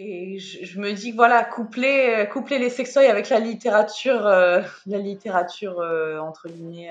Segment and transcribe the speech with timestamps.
[0.00, 4.22] et je, me dis que voilà, coupler, coupler les sextoys avec la littérature,
[4.86, 5.78] la littérature
[6.22, 6.90] entre guillemets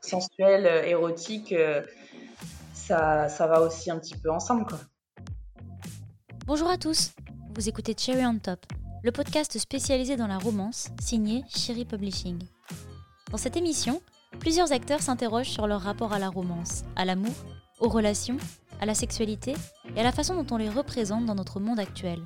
[0.00, 1.54] sensuelle, érotique,
[2.72, 4.64] ça, ça va aussi un petit peu ensemble.
[4.64, 4.78] Quoi.
[6.46, 7.12] Bonjour à tous,
[7.54, 8.64] vous écoutez Cherry on Top,
[9.02, 12.38] le podcast spécialisé dans la romance signé Cherry Publishing.
[13.30, 14.00] Dans cette émission,
[14.40, 17.34] plusieurs acteurs s'interrogent sur leur rapport à la romance, à l'amour,
[17.80, 18.38] aux relations,
[18.80, 19.54] à la sexualité
[19.94, 22.20] et à la façon dont on les représente dans notre monde actuel.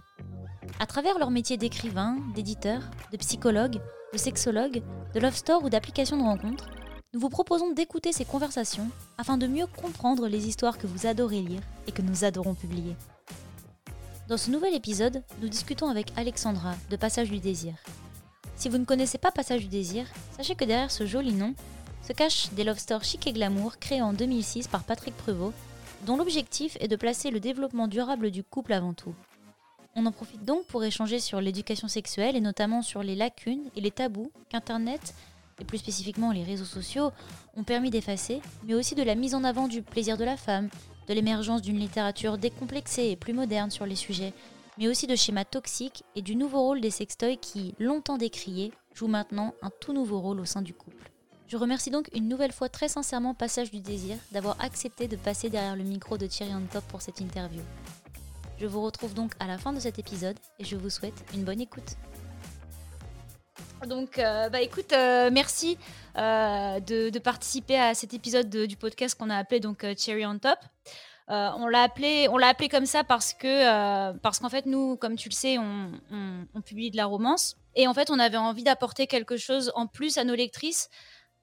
[0.79, 3.81] À travers leur métier d'écrivain, d'éditeur, de psychologue,
[4.13, 4.83] de sexologue,
[5.15, 6.69] de love store ou d'application de rencontre,
[7.15, 11.43] nous vous proposons d'écouter ces conversations afin de mieux comprendre les histoires que vous adorez
[11.43, 12.97] lire et que nous adorons publier.
[14.29, 17.75] Dans ce nouvel épisode, nous discutons avec Alexandra de Passage du désir.
[18.57, 20.07] Si vous ne connaissez pas Passage du désir,
[20.37, 21.55] sachez que derrière ce joli nom
[22.07, 25.53] se cachent des love stores chic et glamour créés en 2006 par Patrick Prevot,
[26.07, 29.15] dont l'objectif est de placer le développement durable du couple avant tout.
[29.95, 33.81] On en profite donc pour échanger sur l'éducation sexuelle et notamment sur les lacunes et
[33.81, 35.15] les tabous qu'Internet,
[35.61, 37.13] et plus spécifiquement les réseaux sociaux,
[37.57, 40.71] ont permis d'effacer, mais aussi de la mise en avant du plaisir de la femme,
[41.09, 44.33] de l'émergence d'une littérature décomplexée et plus moderne sur les sujets,
[44.79, 49.09] mais aussi de schémas toxiques et du nouveau rôle des sextoys qui, longtemps décriés, jouent
[49.09, 51.11] maintenant un tout nouveau rôle au sein du couple.
[51.49, 55.51] Je remercie donc une nouvelle fois très sincèrement Passage du Désir d'avoir accepté de passer
[55.51, 57.61] derrière le micro de Thierry Top pour cette interview.
[58.59, 61.45] Je vous retrouve donc à la fin de cet épisode et je vous souhaite une
[61.45, 61.97] bonne écoute.
[63.87, 65.77] Donc, euh, bah écoute, euh, merci
[66.17, 70.59] euh, de, participer à cet épisode du podcast qu'on a appelé donc Cherry on Top.
[71.29, 75.17] on l'a appelé, on l'a appelé comme ça parce que parce qu'en fait nous, comme
[75.17, 79.07] tu le sais, on, publie de la romance et en fait on avait envie d'apporter
[79.07, 80.89] quelque chose en plus à nos lectrices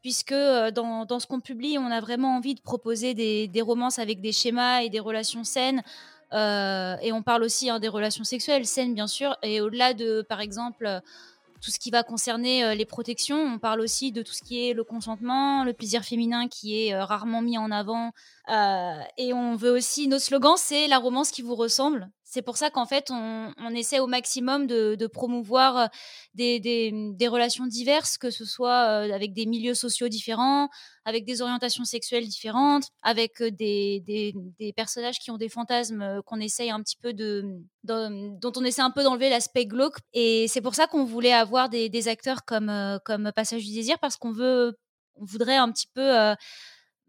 [0.02, 4.00] puisque dans, dans ce qu'on publie, on a vraiment envie de proposer des, des, romances
[4.00, 5.84] avec des schémas et des relations saines.
[6.32, 10.42] Et on parle aussi hein, des relations sexuelles saines, bien sûr, et au-delà de, par
[10.42, 11.02] exemple,
[11.62, 13.38] tout ce qui va concerner euh, les protections.
[13.38, 16.94] On parle aussi de tout ce qui est le consentement, le plaisir féminin qui est
[16.94, 18.12] euh, rarement mis en avant.
[18.50, 22.10] Euh, et on veut aussi, nos slogans, c'est la romance qui vous ressemble.
[22.32, 25.88] C'est pour ça qu'en fait, on, essaie au maximum de, promouvoir euh,
[26.36, 30.70] des, relations diverses, que ce soit euh, avec des milieux sociaux différents,
[31.06, 34.04] avec des orientations sexuelles différentes, avec euh, des,
[34.78, 37.44] personnages qui ont des fantasmes qu'on essaye un petit peu de,
[37.84, 39.98] dont on essaie un peu d'enlever l'aspect glauque.
[40.14, 44.18] Et c'est pour ça qu'on voulait avoir des, acteurs comme, comme Passage du désir, parce
[44.18, 44.78] qu'on veut,
[45.16, 46.36] on voudrait un petit peu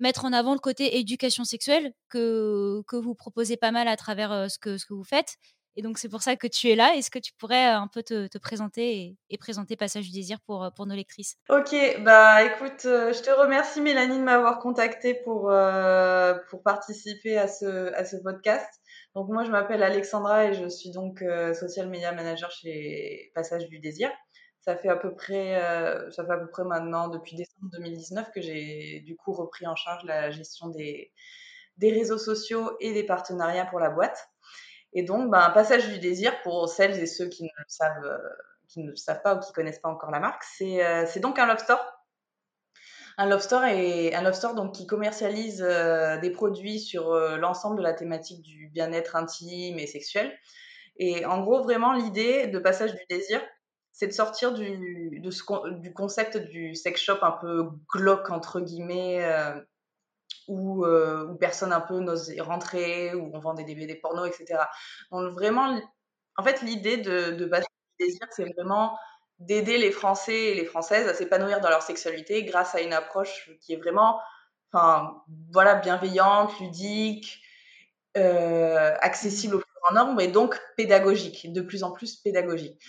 [0.01, 4.51] mettre en avant le côté éducation sexuelle que, que vous proposez pas mal à travers
[4.51, 5.37] ce, que, ce que vous faites.
[5.77, 6.97] Et donc, c'est pour ça que tu es là.
[6.97, 10.69] Est-ce que tu pourrais un peu te, te présenter et, présenter Passage du désir pour,
[10.75, 11.37] pour nos lectrices?
[11.49, 15.43] Ok, bah écoute, je te remercie Mélanie de m'avoir contacté pour,
[16.49, 18.69] pour participer à ce, à ce podcast.
[19.15, 21.25] Donc, moi, je m'appelle Alexandra et je suis donc
[21.55, 24.11] social media manager chez Passage du désir
[24.61, 28.31] ça fait à peu près, euh, ça fait à peu près maintenant depuis décembre 2019
[28.31, 31.13] que j'ai du coup repris en charge la gestion des,
[31.79, 34.29] des réseaux sociaux et des partenariats pour la boîte.
[34.93, 38.19] Et donc, ben, passage du désir pour celles et ceux qui ne le savent, euh,
[38.69, 41.47] qui ne savent pas ou qui connaissent pas encore la marque, c'est euh, donc un
[41.47, 41.81] love store.
[43.17, 45.59] Un love store est un love store donc qui commercialise
[46.23, 50.33] des produits sur l'ensemble de la thématique du bien-être intime et sexuel.
[50.97, 53.43] Et en gros, vraiment, l'idée de passage du désir,
[53.93, 59.61] c'est de sortir du, du concept du sex shop un peu glauque, entre guillemets, euh,
[60.49, 64.65] où, euh, personne un peu n'ose rentrer, où on vend des DVD porno, etc.
[65.13, 65.81] Donc vraiment,
[66.37, 67.51] en fait, l'idée de, de du
[67.99, 68.99] Désir, c'est vraiment
[69.39, 73.51] d'aider les Français et les Françaises à s'épanouir dans leur sexualité grâce à une approche
[73.61, 74.21] qui est vraiment,
[74.73, 77.43] enfin, voilà, bienveillante, ludique,
[78.17, 82.81] euh, accessible au plus grand nombre et donc pédagogique, de plus en plus pédagogique.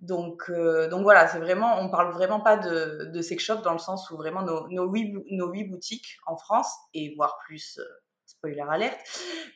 [0.00, 3.72] Donc, euh, donc voilà, c'est vraiment, on parle vraiment pas de, de sex shop dans
[3.72, 7.78] le sens où vraiment nos, nos, huit, nos huit boutiques en France et voire plus,
[7.78, 7.84] euh,
[8.30, 8.98] spoiler alerte,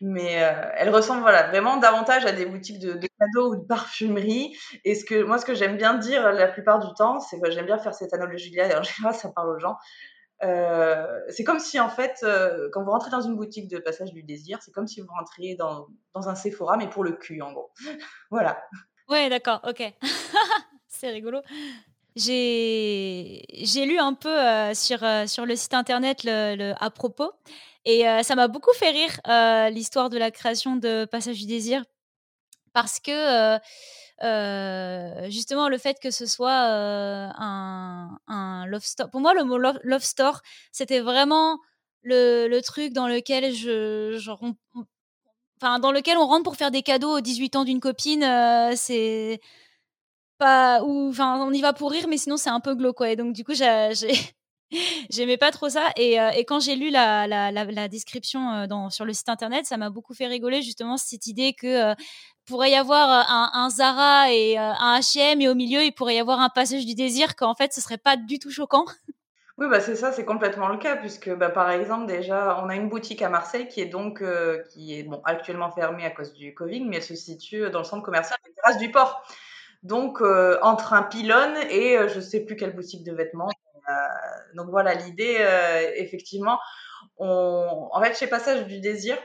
[0.00, 3.66] mais euh, elles ressemblent voilà vraiment davantage à des boutiques de, de, cadeaux ou de
[3.66, 4.56] parfumerie.
[4.84, 7.50] Et ce que moi, ce que j'aime bien dire la plupart du temps, c'est que
[7.50, 8.68] j'aime bien faire cette analogie-là.
[8.68, 9.76] Et en général, ça parle aux gens.
[10.42, 14.12] Euh, c'est comme si en fait, euh, quand vous rentrez dans une boutique de passage
[14.12, 17.40] du désir, c'est comme si vous rentriez dans, dans un Sephora, mais pour le cul,
[17.40, 17.72] en gros.
[18.30, 18.62] voilà.
[19.08, 19.82] Ouais, d'accord, ok.
[20.88, 21.40] c'est rigolo.
[22.16, 23.42] J'ai
[23.86, 27.32] lu un peu euh, sur, euh, sur le site internet le, à propos
[27.84, 29.20] et euh, ça m'a beaucoup fait rire
[29.72, 31.84] l'histoire de la création de Passage du désir
[32.72, 33.58] parce que
[35.28, 40.02] justement le fait que ce soit un, un, love store, pour moi le mot love,
[40.02, 40.40] store
[40.72, 41.58] c'était vraiment
[42.02, 44.18] le, le, truc dans lequel je,
[45.80, 49.40] dans lequel on rentre pour faire des cadeaux aux 18 ans d'une copine, euh, c'est
[50.38, 53.02] pas ou enfin on y va pour rire mais sinon c'est un peu glauque.
[53.02, 53.92] Et donc du coup j'ai
[55.10, 59.28] j'aimais pas trop ça et, euh, quand j'ai lu la, description euh, sur le site
[59.28, 61.94] internet ça m'a beaucoup fait rigoler justement cette idée que
[62.46, 66.18] pourrait y avoir un, un, Zara et un H&M et au milieu il pourrait y
[66.18, 68.84] avoir un passage du désir qu'en fait ce serait pas du tout choquant
[69.56, 72.74] Oui, bah, c'est ça, c'est complètement le cas puisque, bah, par exemple, déjà, on a
[72.74, 76.32] une boutique à Marseille qui est donc, euh, qui est bon, actuellement fermée à cause
[76.32, 79.24] du Covid, mais elle se situe dans le centre commercial des Terrasses du Port.
[79.84, 83.48] Donc, euh, entre un pylône et euh, je sais plus quelle boutique de vêtements.
[84.54, 85.38] donc voilà, l'idée,
[85.96, 86.58] effectivement,
[87.18, 87.88] on...
[87.92, 89.16] en fait, chez Passage du Désir,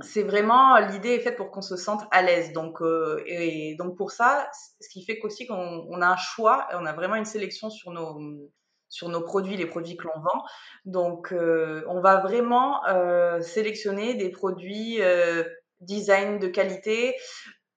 [0.00, 2.52] c'est vraiment l'idée est faite pour qu'on se sente à l'aise.
[2.52, 2.80] Donc,
[3.26, 4.48] et, donc pour ça,
[4.80, 7.90] ce qui fait qu'aussi qu'on on a un choix, on a vraiment une sélection sur
[7.92, 8.50] nos
[8.96, 10.42] sur nos produits, les produits que l'on vend.
[10.86, 15.44] Donc, euh, on va vraiment euh, sélectionner des produits euh,
[15.80, 17.14] design de qualité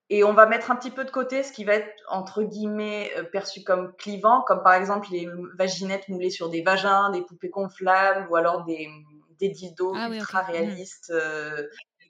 [0.10, 3.12] et on va mettre un petit peu de côté ce qui va être entre guillemets
[3.34, 5.28] perçu comme clivant, comme par exemple les
[5.58, 8.88] vaginettes moulées sur des vagins, des poupées gonflables ou alors des,
[9.40, 10.52] des dildos ah ultra mmh.
[10.52, 11.14] réalistes,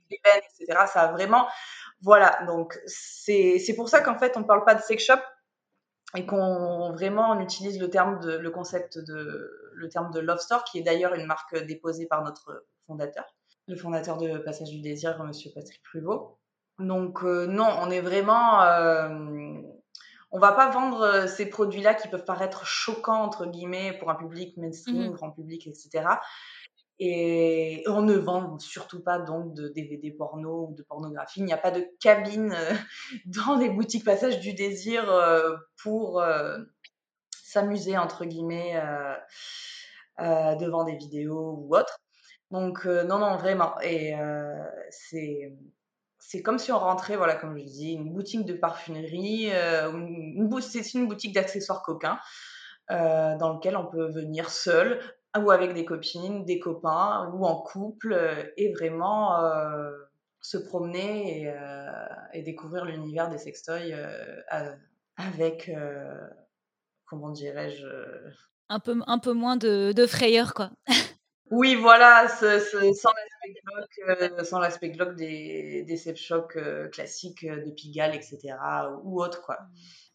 [0.10, 0.86] des etc.
[0.86, 1.48] Ça a vraiment,
[2.02, 2.40] voilà.
[2.48, 5.20] Donc c'est pour ça qu'en fait on parle pas de sex shop
[6.16, 10.40] et qu'on vraiment on utilise le terme de le concept de le terme de Love
[10.40, 13.26] Store qui est d'ailleurs une marque déposée par notre fondateur,
[13.68, 16.38] le fondateur de Passage du désir, Monsieur Patrick Pruvot.
[16.80, 19.10] Donc euh, non, on est vraiment euh,
[20.32, 24.58] on va pas vendre ces produits-là qui peuvent paraître choquants entre guillemets pour un public
[24.58, 26.06] mainstream, mmh grand public, etc.
[27.02, 31.40] Et on ne vend surtout pas donc de DVD porno ou de pornographie.
[31.40, 32.74] Il n'y a pas de cabine euh,
[33.26, 36.58] dans les boutiques Passage du Désir euh, pour euh,
[37.42, 38.80] s'amuser, entre guillemets,
[40.20, 42.00] devant des vidéos ou autres.
[42.52, 43.80] Donc, non, non, vraiment.
[43.82, 44.14] Et
[44.92, 45.58] c'est
[46.20, 49.50] c'est comme si on rentrait, voilà, comme je dis, une boutique de parfumerie,
[50.62, 52.20] c'est une boutique d'accessoires coquins.
[52.90, 55.02] dans lequel on peut venir seul,
[55.38, 59.92] ou avec des copines, des copains, ou en couple, euh, et vraiment euh,
[60.42, 63.94] se promener et, euh, et découvrir l'univers des sextoys
[65.18, 65.72] avec,
[67.06, 67.86] comment dirais-je
[68.72, 70.72] un peu, un peu moins de, de frayeur, quoi.
[71.52, 76.32] Oui, voilà, sans l'aspect glauque, sans l'aspect glauque des, des sex
[76.92, 78.56] classiques de Pigalle, etc.,
[79.04, 79.58] ou autre, quoi.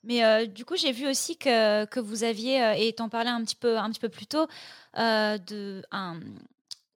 [0.04, 3.56] Mais du coup, j'ai vu aussi que, que vous aviez, et t'en parlais un petit
[3.56, 4.46] peu, un petit peu plus tôt,
[4.96, 6.20] de, un,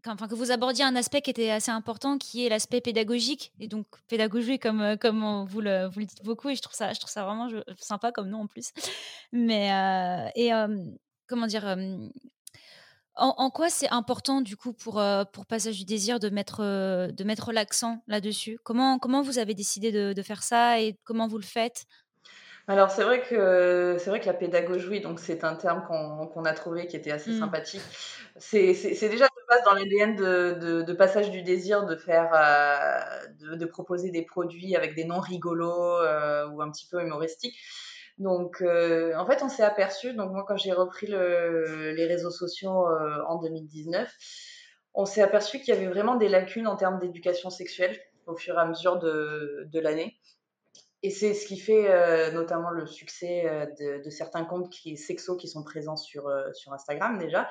[0.07, 3.53] enfin, que vous abordiez un aspect qui était assez important, qui est l'aspect pédagogique.
[3.61, 6.93] Et donc, pédagogie, comme, comme vous, le, vous le dites beaucoup, et je trouve ça,
[6.93, 8.73] je trouve ça vraiment sympa comme nom en plus.
[9.33, 9.69] Mais,
[10.35, 10.51] et
[11.27, 11.77] comment dire,
[13.15, 15.03] en, quoi c'est important du coup pour,
[15.33, 16.63] pour Passage du désir de mettre,
[17.11, 18.59] de mettre l'accent là-dessus?
[18.65, 21.85] Comment, comment vous avez décidé de, faire ça et comment vous le faites?
[22.69, 26.53] Alors c'est vrai que c'est vrai que la pédagogie, donc c'est un terme qu'on a
[26.53, 27.39] trouvé qui était assez mmh.
[27.39, 27.83] sympathique.
[28.37, 33.65] C'est déjà de base dans l'ADN de, de, passage du désir de faire, euh, de,
[33.65, 37.59] proposer des produits avec des noms rigolos euh, ou un petit peu humoristiques.
[38.19, 42.31] Donc euh, en fait on s'est aperçu, donc moi quand j'ai repris le, les réseaux
[42.31, 42.87] sociaux
[43.29, 44.13] en 2019,
[44.93, 48.57] on s'est aperçu qu'il y avait vraiment des lacunes en termes d'éducation sexuelle au fur
[48.57, 50.19] et à mesure de, de l'année.
[51.03, 55.37] Et c'est ce qui fait euh, notamment le succès euh, de, certains comptes qui sexo
[55.37, 57.49] qui sont présents sur, euh, sur Instagram déjà.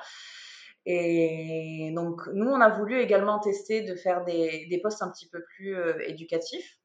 [0.84, 5.28] Et donc nous, on a voulu également tester de faire des, des posts un petit
[5.28, 6.78] peu plus éducatifs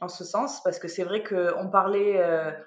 [0.00, 2.20] en ce sens, parce que c'est vrai qu'on parlait,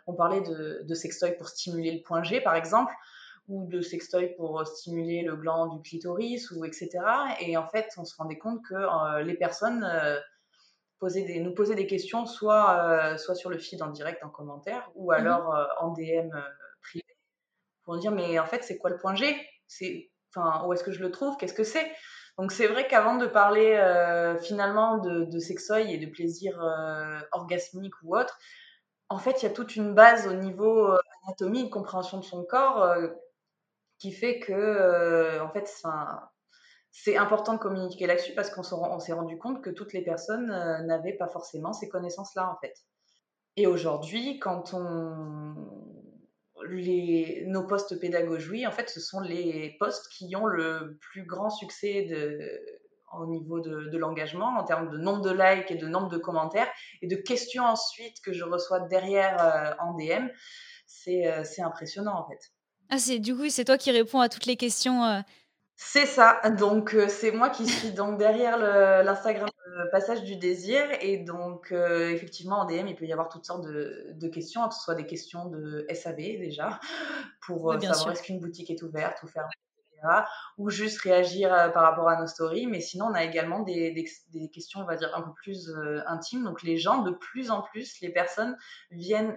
[0.07, 2.93] on parlait de, de sextoy pour stimuler le point G, par exemple,
[3.47, 6.89] ou de sextoy pour stimuler le gland du clitoris, ou etc.
[7.41, 9.85] Et en fait, on se rendait compte que les personnes
[10.99, 14.29] poser des, nous poser des questions, soit, euh, soit sur le feed en direct, en
[14.29, 15.19] commentaire, ou mhm.
[15.19, 16.41] alors euh, en DM euh,
[16.81, 17.05] privé,
[17.83, 19.35] pour dire mais en fait c'est quoi le point G?
[19.67, 21.37] C'est enfin où est-ce que je le trouve?
[21.37, 21.91] Qu'est-ce que c'est?
[22.37, 23.77] Donc c'est vrai qu'avant de parler
[24.41, 26.59] finalement de, de et de plaisir
[27.31, 28.37] orgasmique ou autre,
[29.07, 32.93] en fait il y a toute une base au niveau anatomie, compréhension de son corps
[33.99, 35.65] qui fait que en fait
[36.97, 40.81] c'est important de communiquer là-dessus parce qu'on s'est rendu compte que toutes les personnes euh,
[40.83, 42.73] n'avaient pas forcément ces connaissances-là, en fait.
[43.57, 45.55] Et aujourd'hui, quand on.
[47.47, 52.05] Nos postes pédagogie, en fait, ce sont les postes qui ont le plus grand succès
[52.05, 52.59] de,
[53.13, 56.71] au niveau de, l'engagement, en termes de nombre de likes et de nombre de commentaires,
[57.03, 60.27] et de questions ensuite que je reçois derrière euh, en DM.
[61.07, 62.39] Euh, c'est impressionnant, en fait.
[62.89, 65.23] Ah, du coup, c'est toi qui réponds à toutes les questions
[65.77, 68.57] C'est ça, donc c'est moi qui suis donc derrière
[69.03, 69.49] l'Instagram
[69.91, 70.81] Passage du désir.
[71.01, 74.81] Et donc effectivement en DM il peut y avoir toutes sortes de, questions, que ce
[74.81, 76.79] soit des questions de SAV déjà
[77.45, 79.51] pour savoir est-ce qu'une boutique est ouverte ou fermée,
[79.91, 80.23] etc.
[80.57, 83.91] Ou juste réagir par rapport à nos stories, mais sinon on a également des,
[84.31, 85.69] des, questions on va dire un peu plus
[86.07, 88.55] intimes, donc les gens de plus en plus, les personnes
[88.91, 89.35] viennent,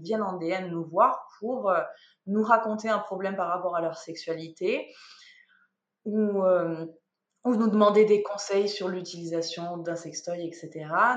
[0.00, 1.72] viennent en DM nous voir pour
[2.28, 4.94] nous raconter un problème par rapport à leur sexualité
[6.10, 6.86] ou, euh,
[7.44, 10.70] ou nous demander des conseils sur l'utilisation d'un sextoy, etc.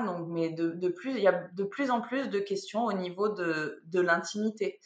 [0.06, 2.92] Donc, mais de, de, plus, il y a de plus en plus de questions au
[2.92, 4.80] niveau de, de l'intimité.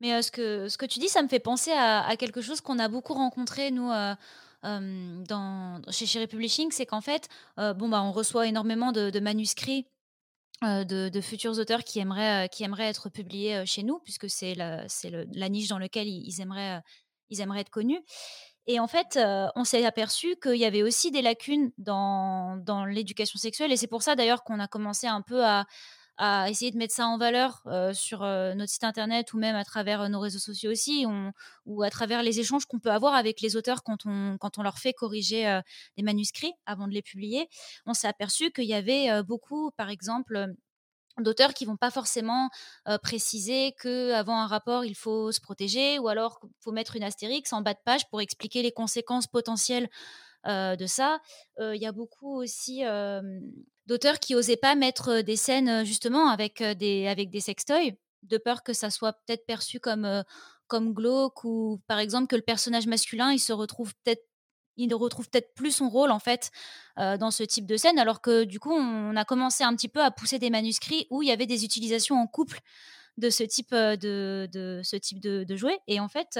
[0.00, 2.60] Mais euh, ce, que, ce que tu dis, ça me fait penser à, quelque chose
[2.60, 4.14] qu'on a beaucoup rencontré, nous, euh,
[4.62, 9.86] dans, chez Cherry Publishing, c'est qu'en fait, bon, bah, on reçoit énormément de, manuscrits
[10.62, 14.86] de, de, futurs auteurs qui aimeraient, qui aimeraient être publiés chez nous, puisque c'est la,
[15.34, 16.80] la niche dans laquelle ils, aimeraient,
[17.30, 18.00] ils aimeraient être connus.
[18.66, 19.18] Et en fait,
[19.56, 23.72] on s'est aperçu qu'il y avait aussi des lacunes dans, l'éducation sexuelle.
[23.72, 25.66] Et c'est pour ça d'ailleurs qu'on a commencé un peu à,
[26.16, 30.08] à, essayer de mettre ça en valeur sur notre site internet ou même à travers
[30.08, 31.06] nos réseaux sociaux aussi,
[31.66, 34.62] ou à travers les échanges qu'on peut avoir avec les auteurs quand on, quand on
[34.62, 35.60] leur fait corriger
[35.96, 37.48] des manuscrits avant de les publier.
[37.84, 40.54] On s'est aperçu qu'il y avait beaucoup, par exemple,
[41.20, 42.50] d'auteurs qui vont pas forcément
[43.02, 47.52] préciser que avant un rapport il faut se protéger ou alors faut mettre une astérix
[47.52, 49.88] en bas de page pour expliquer les conséquences potentielles
[50.46, 51.20] de ça.
[51.60, 52.82] Il y a beaucoup aussi
[53.86, 57.92] d'auteurs qui osaient pas mettre des scènes justement avec des avec des sextoys
[58.22, 60.24] de peur que ça soit peut-être perçu comme
[60.66, 64.24] comme glauque ou par exemple que le personnage masculin il se retrouve peut-être
[64.76, 66.50] il retrouve peut-être plus son rôle en fait
[66.96, 70.02] dans ce type de scène, alors que du coup on a commencé un petit peu
[70.02, 72.60] à pousser des manuscrits où il y avait des utilisations en couple
[73.16, 76.38] de ce type de, de ce type de, jouet et en fait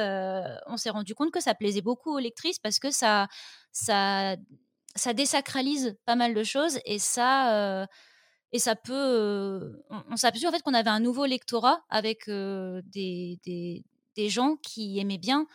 [0.67, 3.29] on s'est rendu compte que ça plaisait beaucoup aux lectrices parce que ça
[3.73, 4.37] ça
[4.97, 7.87] ça désacralise pas mal de choses et ça
[8.53, 13.41] et ça peut on, s'est aperçu en fait qu'on avait un nouveau lectorat avec des,
[13.45, 13.85] des,
[14.17, 15.47] des, gens qui aimaient bien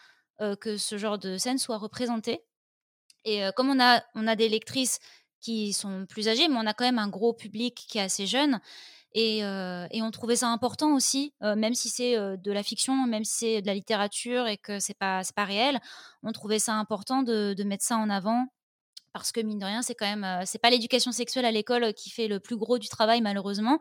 [0.61, 2.41] que ce genre de scène soit représenté
[3.35, 4.99] et comme on a, on a des lectrices
[5.41, 8.25] qui sont plus âgées, mais on a quand même un gros public qui est assez
[8.25, 8.59] jeune.
[9.13, 13.37] Et, et on trouvait ça important aussi, même si c'est de la fiction, même si
[13.37, 15.79] c'est de la littérature et que c'est pas pas réel,
[16.21, 18.45] on trouvait ça important de, de, mettre ça en avant
[19.11, 22.11] parce que mine de rien, c'est quand même c'est pas l'éducation sexuelle à l'école qui
[22.11, 23.79] fait le plus gros du travail malheureusement.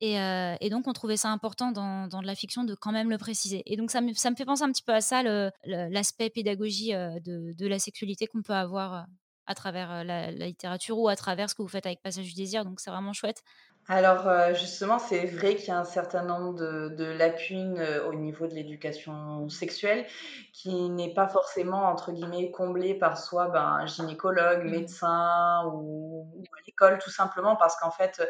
[0.00, 3.18] Et, donc, on trouvait ça important dans, dans, de la fiction de quand même le
[3.18, 3.62] préciser.
[3.66, 5.22] Et donc, ça me, ça me fait penser un petit peu à ça,
[5.64, 9.06] l'aspect pédagogie de, de, la sexualité qu'on peut avoir
[9.46, 12.64] à travers la, littérature ou à travers ce que vous faites avec Passage du désir.
[12.64, 13.42] Donc, c'est vraiment chouette.
[13.88, 18.48] Alors, justement, c'est vrai qu'il y a un certain nombre de, de lacunes au niveau
[18.48, 20.04] de l'éducation sexuelle
[20.52, 24.70] qui n'est pas forcément, entre guillemets, comblée par soit ben, un gynécologue, mmh.
[24.70, 28.20] médecin ou, ou à l'école, tout simplement parce qu'en fait,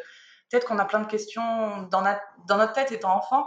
[0.50, 3.46] peut-être qu'on a plein de questions dans, notre tête étant enfant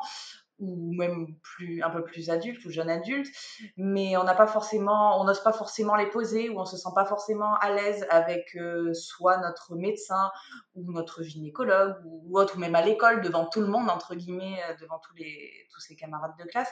[0.60, 3.34] ou même plus un peu plus adulte ou jeune adulte,
[3.78, 6.90] mais on n'a pas forcément, on n'ose pas forcément les poser ou on se sent
[6.94, 10.32] pas forcément à l'aise avec euh, soit notre médecin
[10.76, 14.62] ou notre gynécologue ou, autre, ou même à l'école devant tout le monde entre guillemets,
[14.70, 16.72] euh, devant tous les tous ses camarades de classe.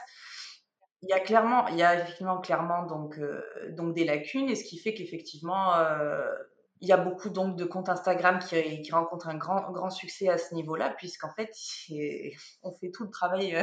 [1.00, 4.54] Il y a clairement, il y a effectivement clairement donc euh, donc des lacunes et
[4.54, 5.72] ce qui fait qu'effectivement
[6.80, 10.38] il y a beaucoup donc de comptes Instagram qui, rencontrent un grand, grand succès à
[10.38, 11.50] ce niveau-là, puisqu'en fait,
[12.62, 13.62] on fait tout le travail, euh,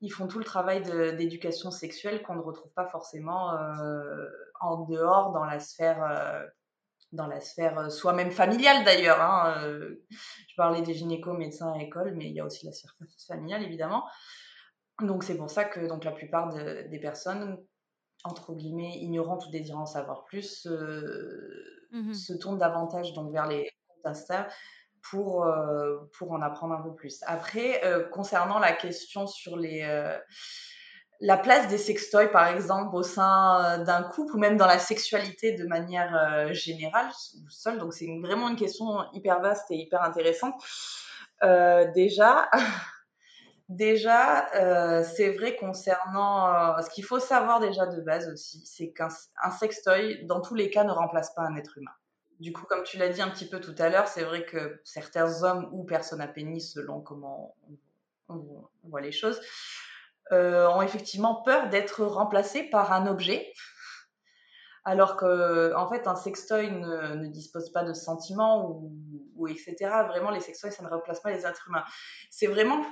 [0.00, 0.82] ils font tout le travail
[1.16, 4.28] d'éducation sexuelle qu'on ne retrouve pas forcément euh,
[4.60, 9.20] en dehors dans la sphère, euh, sphère soit même familiale d'ailleurs.
[9.20, 9.54] Hein,
[10.10, 12.94] je parlais des gynécos, médecins à école, mais il y a aussi la sphère
[13.28, 14.04] familiale évidemment.
[15.00, 17.58] Donc c'est pour ça que donc la plupart des personnes
[18.24, 20.66] entre guillemets ignorantes ou désirant savoir plus
[21.92, 24.48] Mmh se tourne davantage donc vers les comptes Insta
[25.02, 27.22] pour, euh, pour en apprendre un peu plus.
[27.26, 30.16] Après, euh, concernant la question sur les, euh,
[31.20, 35.52] la place des sextoys, par exemple, au sein d'un couple ou même dans la sexualité
[35.52, 37.10] de manière générale,
[37.48, 40.54] seul, donc c'est vraiment une question hyper vaste et hyper intéressante.
[41.94, 42.50] déjà,
[43.72, 44.48] Déjà,
[45.02, 49.08] c'est vrai concernant ce qu'il faut savoir déjà de base aussi, c'est qu'un
[49.58, 51.92] sextoy, dans tous les cas, ne remplace pas un être humain.
[52.38, 54.80] Du coup, comme tu l'as dit un petit peu tout à l'heure, c'est vrai que
[54.84, 57.56] certains hommes ou personnes à pénis, selon comment
[58.28, 59.40] on, voit les choses,
[60.30, 63.54] ont effectivement peur d'être remplacés par un objet,
[64.84, 68.92] alors que en fait un sextoy ne, dispose pas de sentiments ou,
[69.36, 69.76] ou, etc.
[70.08, 71.84] Vraiment, les sextoys, ça ne remplace pas les êtres humains.
[72.28, 72.84] C'est vraiment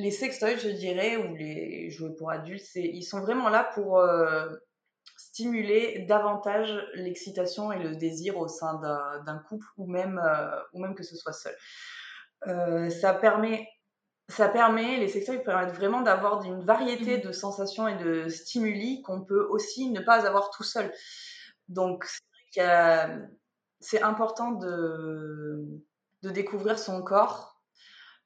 [0.00, 4.48] les sextoys, je dirais, ou les jouets pour adultes, ils sont vraiment là pour euh,
[5.16, 8.80] stimuler davantage l'excitation et le désir au sein
[9.26, 10.20] d'un couple ou même,
[10.72, 11.56] ou même que ce soit seul.
[12.90, 13.68] ça permet
[14.30, 17.20] ça permet, les sextoys permettent vraiment d'avoir une variété mmh.
[17.22, 20.92] de sensations et de stimuli qu'on peut aussi ne pas avoir tout seul.
[21.68, 22.06] Donc,
[23.80, 25.64] c'est important de,
[26.22, 27.60] de découvrir son corps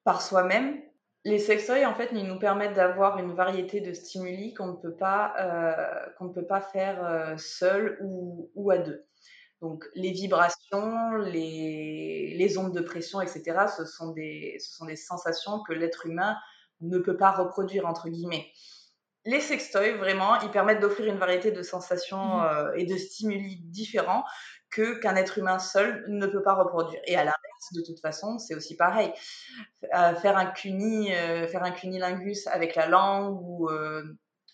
[0.04, 0.80] par soi-même.
[1.26, 4.94] Les sextoys, en fait, ils nous permettent d'avoir une variété de stimuli qu'on ne peut
[4.94, 9.06] pas, euh, qu'on ne peut pas faire euh, seul ou, ou à deux.
[9.62, 14.96] Donc les vibrations, les, les, ondes de pression, etc., ce sont, des, ce sont des
[14.96, 16.36] sensations que l'être humain
[16.82, 18.46] ne peut pas reproduire, entre guillemets.
[19.24, 22.44] Les sextoys, vraiment, ils permettent d'offrir une variété de sensations mmh.
[22.44, 24.24] euh, et de stimuli différents
[24.70, 27.00] que qu'un être humain seul ne peut pas reproduire.
[27.06, 27.24] Et à
[27.72, 29.12] de toute façon, c'est aussi pareil.
[29.94, 33.68] Euh, faire un cuni, euh, faire un cunilingus avec la langue ou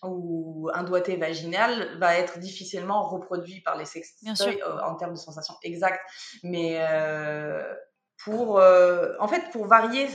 [0.03, 5.19] ou un doigté vaginal va être difficilement reproduit par les sextoys euh, en termes de
[5.19, 6.01] sensations exactes.
[6.43, 7.61] Mais euh,
[8.23, 10.07] pour, euh, en fait, pour varier,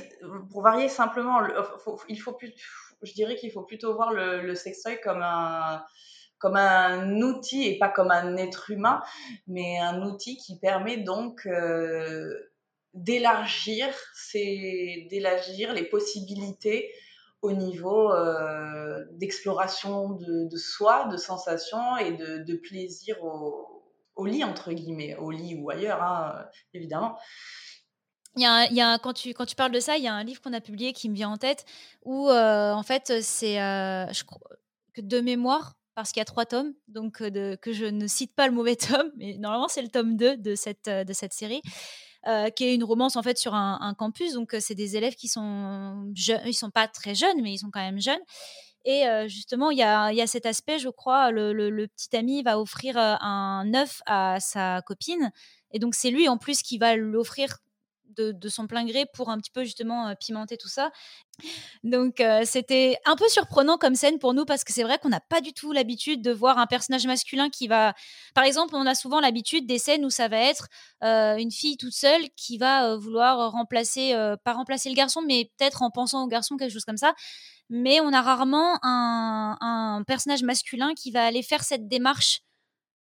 [0.50, 1.40] pour varier simplement,
[2.08, 2.52] il faut plus,
[3.02, 5.84] je dirais qu'il faut plutôt voir le, le sextoy comme un,
[6.38, 9.02] comme un outil et pas comme un être humain,
[9.46, 11.48] mais un outil qui permet donc
[12.96, 13.88] d'élargir,
[14.34, 16.90] d'élargir les possibilités
[17.42, 25.14] au niveau euh, d'exploration de, soi, de sensations et de, plaisir au, lit, entre guillemets,
[25.16, 27.16] au lit ou ailleurs, hein, évidemment.
[28.34, 30.08] Il y a, il y a quand, tu, quand tu parles de ça, il y
[30.08, 31.64] a un livre qu'on a publié qui me vient en tête
[32.04, 34.06] où, euh, en fait, c'est euh,
[34.96, 38.46] de mémoire, parce qu'il y a trois tomes, donc de, que je ne cite pas
[38.46, 41.62] le mauvais tome, mais normalement c'est le tome 2 de cette, de cette série.
[42.26, 44.32] Euh, qui est une romance en fait sur un, campus.
[44.32, 47.70] Donc c'est des élèves qui sont jeunes, ils sont pas très jeunes, mais ils sont
[47.70, 48.20] quand même jeunes.
[48.85, 52.42] Et justement, il y a, y a, cet aspect, je crois, le, le, petit ami
[52.44, 55.32] va offrir un œuf à sa copine.
[55.73, 57.58] Et donc, c'est lui en plus qui va l'offrir
[58.16, 60.90] de, son plein gré pour un petit peu justement pimenter tout ça.
[61.84, 65.20] Donc c'était un peu surprenant comme scène pour nous parce que c'est vrai qu'on n'a
[65.20, 67.94] pas du tout l'habitude de voir un personnage masculin qui va...
[68.35, 70.68] Par exemple, on a souvent l'habitude des scènes où ça va être
[71.02, 75.90] une fille toute seule qui va vouloir remplacer, pas remplacer le garçon, mais peut-être en
[75.90, 77.14] pensant au garçon, quelque chose comme ça.
[77.68, 82.40] Mais on a rarement un, un personnage masculin qui va aller faire cette démarche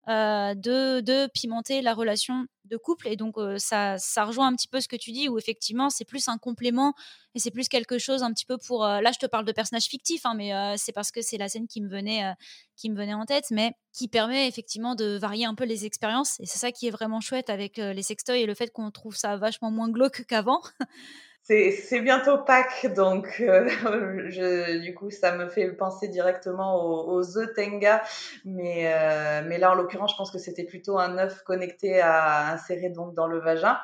[0.09, 3.09] euh, de, de, pimenter la relation de couple.
[3.09, 5.89] Et donc, euh, ça, ça rejoint un petit peu ce que tu dis, où effectivement,
[5.89, 6.95] c'est plus un complément
[7.35, 8.85] et c'est plus quelque chose un petit peu pour.
[8.85, 11.49] Euh, là, je te parle de personnages fictifs, hein, mais c'est parce que c'est la
[11.49, 12.35] scène qui me, venait,
[12.77, 16.39] qui me venait en tête, mais qui permet effectivement de varier un peu les expériences.
[16.41, 19.17] Et c'est ça qui est vraiment chouette avec les sextoys et le fait qu'on trouve
[19.17, 20.61] ça vachement moins glauque qu'avant.
[21.47, 23.69] C'est bientôt Pâques, donc euh,
[24.31, 28.03] je, du coup ça me fait penser directement aux, aux Tenga,
[28.47, 32.55] mais, euh, mais là en l'occurrence je pense que c'était plutôt un œuf connecté à
[32.55, 33.79] insérer donc dans le vagin.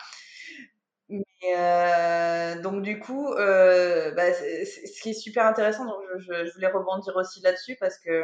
[1.10, 1.22] Mais,
[1.58, 7.14] euh, donc du coup, bah, ce qui est super intéressant, donc je, je voulais rebondir
[7.16, 8.22] aussi là-dessus parce que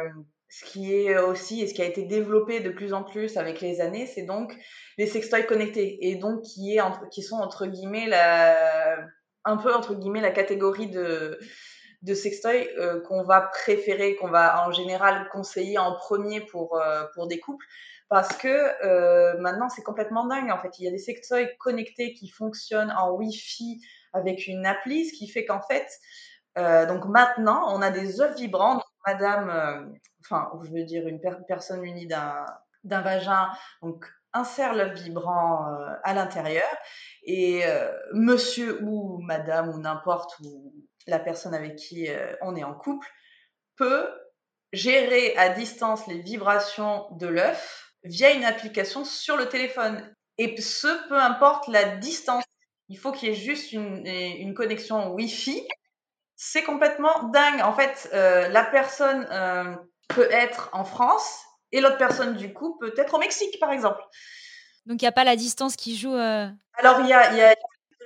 [0.49, 3.61] ce qui est aussi et ce qui a été développé de plus en plus avec
[3.61, 4.55] les années, c'est donc
[4.97, 8.97] les sextoys connectés et donc qui est qui sont entre guillemets la
[9.47, 11.39] un peu entre guillemets la catégorie de
[12.03, 17.05] de sextoy euh, qu'on va préférer, qu'on va en général conseiller en premier pour euh,
[17.15, 17.65] pour des couples.
[18.09, 20.77] Parce que euh, maintenant c'est complètement dingue en fait.
[20.79, 23.81] Il y a des sextoys connectés qui fonctionnent en Wi-Fi
[24.13, 25.87] avec une appli ce qui fait qu'en fait
[26.87, 28.81] donc maintenant on a des œufs vibrants.
[29.05, 32.45] Madame enfin je veux dire une personne unie d'un
[32.83, 33.49] d'un vagin
[33.83, 34.05] donc
[34.37, 35.65] insère l'œuf vibrant
[36.03, 36.67] à l'intérieur
[37.27, 40.33] et euh, monsieur ou madame ou n'importe,
[41.07, 43.07] la personne avec qui euh, on est en couple,
[43.75, 44.07] peut
[44.71, 50.01] gérer à distance les vibrations de l'œuf via une application sur le téléphone.
[50.37, 52.43] Et ce, peu importe la distance.
[52.89, 55.67] Il faut qu'il y ait juste une, une connexion Wi-Fi.
[56.37, 57.61] C'est complètement dingue.
[57.61, 59.27] En fait, euh, la personne
[60.07, 64.01] peut être en France et l'autre personne du coup peut être au Mexique, par exemple.
[64.85, 66.15] Donc, il n'y a pas la distance qui joue.
[66.15, 67.55] Euh, Alors, il y a, y a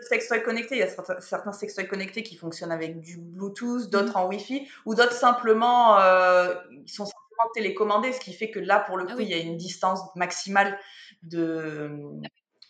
[0.02, 0.76] sextoys connectés.
[0.76, 4.22] Il y a certains, sextoys connectés qui fonctionnent avec du Bluetooth, d'autres mmh.
[4.22, 6.54] en Wi-Fi, ou d'autres simplement euh,
[6.86, 9.34] qui sont simplement télécommandés, ce qui fait que là, pour le ah coup, il y
[9.34, 10.78] a une distance maximale
[11.24, 11.90] de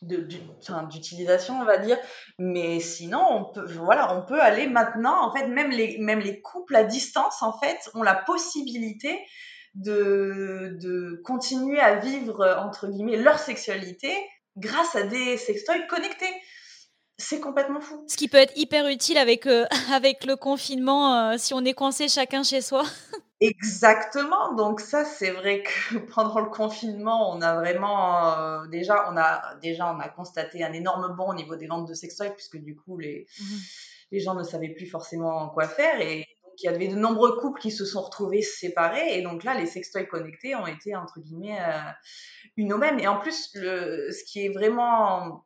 [0.02, 1.96] d'utilisation on va dire
[2.40, 6.42] mais sinon on peut voilà on peut aller maintenant en fait même les même les
[6.42, 9.20] couples à distance en fait ont la possibilité
[9.76, 14.12] de, de continuer à vivre, entre guillemets, leur sexualité
[14.58, 16.34] grâce à des sextoys connectés.
[17.18, 18.04] C'est complètement fou.
[18.08, 21.74] Ce qui peut être hyper utile avec, euh, avec le confinement, euh, si on est
[21.74, 22.84] coincé chacun chez soi.
[23.42, 24.54] Exactement.
[24.54, 29.56] Donc ça, c'est vrai que pendant le confinement, on a vraiment euh, déjà, on a
[29.62, 32.76] déjà, on a constaté un énorme bond au niveau des ventes de sextoys puisque du
[32.76, 33.56] coup les mmh
[34.12, 37.60] les gens ne savaient plus forcément quoi faire et il y avait de nombreux couples
[37.60, 41.60] qui se sont retrouvés séparés et donc là les sextoys connectés ont été entre guillemets
[41.60, 41.92] euh,
[42.58, 45.46] une aubaine et en plus ce qui est vraiment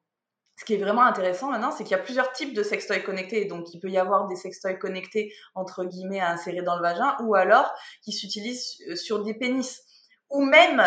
[0.58, 3.46] ce qui est vraiment intéressant maintenant, c'est qu'il y a plusieurs types de sextoys connectés.
[3.46, 7.18] Donc, il peut y avoir des sextoys connectés, entre guillemets, à insérer dans le vagin,
[7.24, 9.82] ou alors qui s'utilisent euh, sur des pénis.
[10.30, 10.82] Ou même,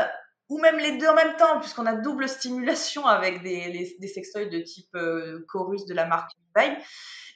[0.48, 4.48] ou même les deux en même temps, puisqu'on a double stimulation avec des, des sextoys
[4.48, 6.78] de type euh, chorus de la marque Vibe,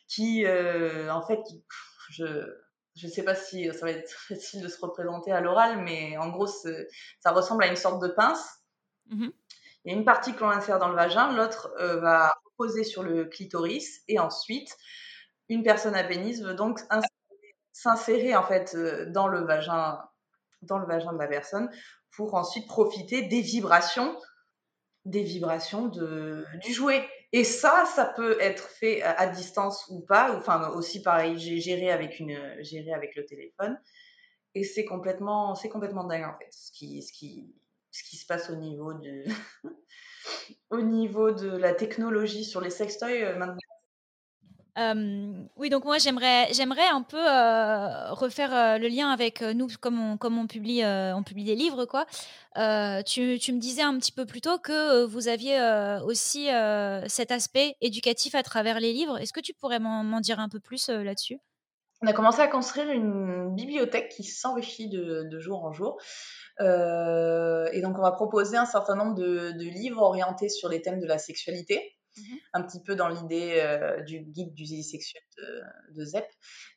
[0.08, 1.40] qui, euh, en fait,
[2.10, 2.24] je,
[2.94, 6.28] je sais pas si ça va être facile de se représenter à l'oral, mais en
[6.28, 8.44] gros, ça ressemble à une sorte de pince.
[9.06, 9.28] Mmh
[9.84, 12.84] il y a une partie que l'on insère dans le vagin, l'autre euh, va reposer
[12.84, 14.76] sur le clitoris, et ensuite,
[15.48, 16.80] une personne à pénis veut donc
[17.72, 20.00] s'insérer en fait euh, dans le vagin,
[20.62, 21.68] dans le vagin de la personne,
[22.16, 24.16] pour ensuite profiter des vibrations,
[25.04, 27.08] des vibrations de, du jouet.
[27.32, 31.90] Et ça, ça peut être fait à, distance ou pas, enfin aussi pareil, j'ai géré
[31.90, 33.78] avec une, géré avec le téléphone.
[34.54, 37.54] Et c'est complètement, c'est complètement dingue en fait, ce qui, ce qui,
[37.90, 39.24] ce qui se passe au niveau de,
[40.70, 43.34] au niveau de la technologie sur les sextoys
[44.78, 46.48] euh, oui, donc moi j'aimerais
[46.90, 52.06] un peu euh, refaire euh, le lien avec nous comme on, publie des livres quoi.
[52.54, 53.20] Tu,
[53.52, 55.58] me disais un petit peu plus tôt que vous aviez
[56.04, 56.48] aussi
[57.08, 59.18] cet aspect éducatif à travers les livres.
[59.18, 61.38] Est-ce que tu pourrais m'en dire un peu plus là-dessus?
[62.02, 65.98] On a commencé à construire une bibliothèque qui s'enrichit de, jour en jour.
[66.60, 70.98] Euh, et donc, on va proposer un certain nombre de, livres orientés sur les thèmes
[70.98, 71.96] de la sexualité.
[72.16, 72.38] Mhm.
[72.52, 75.62] un petit peu dans l'idée euh, du guide du sexuel de,
[75.94, 76.26] de, ZEP,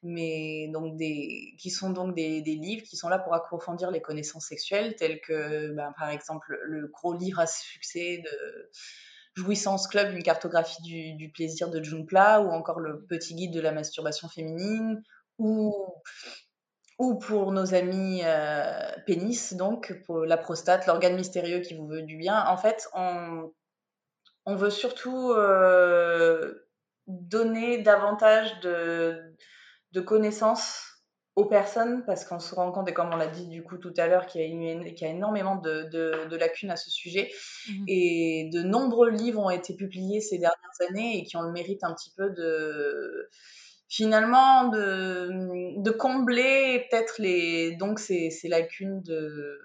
[0.01, 4.47] mais donc des, qui sont donc des, livres qui sont là pour approfondir les connaissances
[4.47, 8.71] sexuelles, tels que ben, par exemple le gros livre à succès de
[9.35, 13.59] Jouissance Club, une cartographie du, du plaisir de Junpla, ou encore le petit guide de
[13.59, 15.03] la masturbation féminine,
[15.37, 15.73] ou
[16.97, 22.03] ou pour nos amis euh, pénis, donc pour la prostate, l'organe mystérieux qui vous veut
[22.03, 22.45] du bien.
[22.47, 23.51] En fait, on,
[24.45, 26.53] on veut surtout euh,
[27.07, 29.19] donner davantage de,
[29.91, 30.95] de connaissances
[31.35, 33.93] aux personnes parce qu'on se rend compte, et comme on l'a dit du coup tout
[33.97, 37.29] à l'heure, qu'il y, y, a énormément de, de, de, lacunes à ce sujet.
[37.67, 41.51] Mmh et de nombreux livres ont été publiés ces dernières années et qui ont le
[41.51, 43.29] mérite un petit peu de
[43.87, 49.59] finalement de, de combler peut-être les donc ces, ces, lacunes de,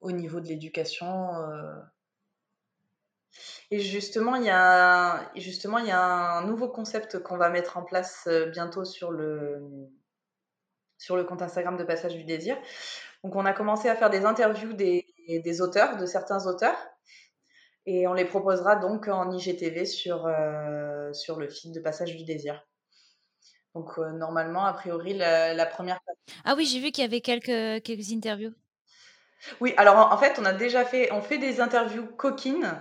[0.00, 1.34] au niveau de l'éducation.
[1.36, 1.74] Euh.
[3.70, 6.02] Et justement, il y a justement il y a
[6.38, 9.90] un nouveau concept qu'on va mettre en place euh, bientôt sur le
[10.98, 12.56] sur le compte Instagram de Passage du Désir.
[13.24, 16.76] Donc, on a commencé à faire des interviews des, des auteurs, de certains auteurs,
[17.86, 22.24] et on les proposera donc en IGTV sur, euh, sur le feed de Passage du
[22.24, 22.66] Désir.
[23.74, 26.00] Donc euh, normalement, a priori, la, première.
[26.44, 28.54] Ah oui, j'ai vu qu'il y avait quelques, quelques interviews.
[29.60, 32.80] Oui, alors en, fait, on a déjà fait, on fait des interviews coquines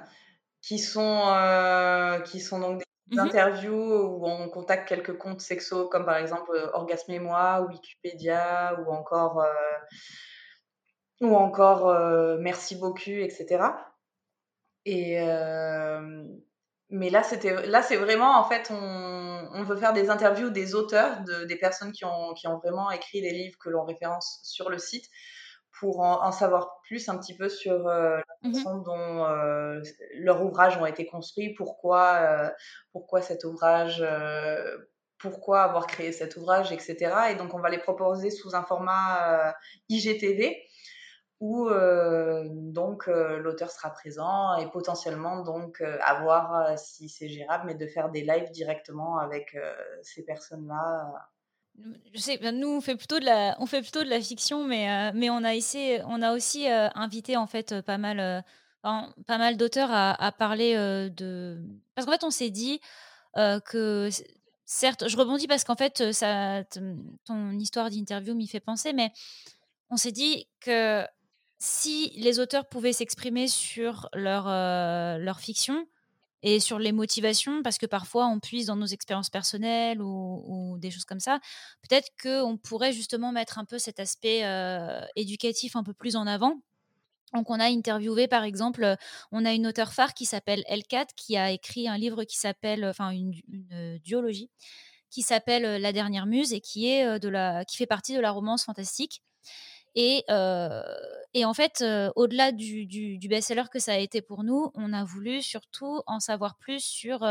[0.64, 5.90] qui sont, euh, qui sont donc des mmh interviews où on contacte quelques comptes sexos
[5.90, 9.46] comme par exemple euh, Orgasme et moi, Wikipédia ou encore,
[11.22, 11.94] ou encore
[12.40, 13.66] Merci beaucoup, etc.
[14.86, 15.20] Et,
[16.90, 20.76] mais là, c'était, là, c'est vraiment, en fait, on, on, veut faire des interviews des
[20.76, 24.40] auteurs, de, des personnes qui ont, qui ont vraiment écrit les livres que l'on référence
[24.44, 25.10] sur le site
[25.80, 29.82] pour en, savoir plus un petit peu sur euh, la mmh façon dont euh,
[30.16, 32.50] leurs ouvrages ont été construits, pourquoi, euh,
[32.92, 34.06] pourquoi cet ouvrage,
[35.18, 37.12] pourquoi avoir créé cet ouvrage, etc.
[37.32, 39.54] Et donc, on va les proposer sous un format
[39.90, 40.64] IGTV
[41.44, 47.28] où euh, donc euh, l'auteur sera présent et potentiellement donc euh, à voir si c'est
[47.28, 49.58] gérable, mais de faire des lives directement avec
[50.04, 51.12] ces personnes-là.
[52.14, 54.64] Je sais, ben, nous on fait plutôt de la, on fait plutôt de la fiction,
[54.64, 58.44] mais mais on a essayé, on a aussi invité en fait pas mal,
[58.84, 60.76] pas mal d'auteurs à, parler
[61.10, 61.60] de,
[61.96, 62.80] parce qu'en fait on s'est dit
[63.36, 64.10] que
[64.66, 66.64] certes, je rebondis parce qu'en fait ça,
[67.26, 69.12] ton histoire d'interview m'y fait penser, mais
[69.90, 71.04] on s'est dit que
[71.64, 75.88] si les auteurs pouvaient s'exprimer sur leur, euh, leur fiction
[76.44, 80.92] et sur les motivations, parce que parfois on puise dans nos expériences personnelles ou, des
[80.92, 81.40] choses comme ça,
[81.82, 86.28] peut-être qu'on pourrait justement mettre un peu cet aspect euh, éducatif un peu plus en
[86.28, 86.62] avant.
[87.34, 88.96] Donc on a interviewé par exemple,
[89.32, 92.86] on a une auteure phare qui s'appelle L4 qui a écrit un livre qui s'appelle,
[92.86, 94.50] enfin une, une duologie
[95.10, 98.32] qui s'appelle La dernière muse et qui est de la, qui fait partie de la
[98.32, 99.22] romance fantastique
[99.96, 101.84] Et, en fait,
[102.16, 106.56] au-delà du, best-seller que ça a été pour nous, on a voulu surtout en savoir
[106.56, 107.26] plus sur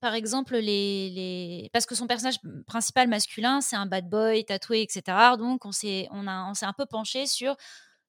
[0.00, 5.36] par exemple, les, parce que son personnage principal masculin, c'est un bad boy tatoué, etc.
[5.38, 7.56] Donc, on s'est, on on s'est un peu penché sur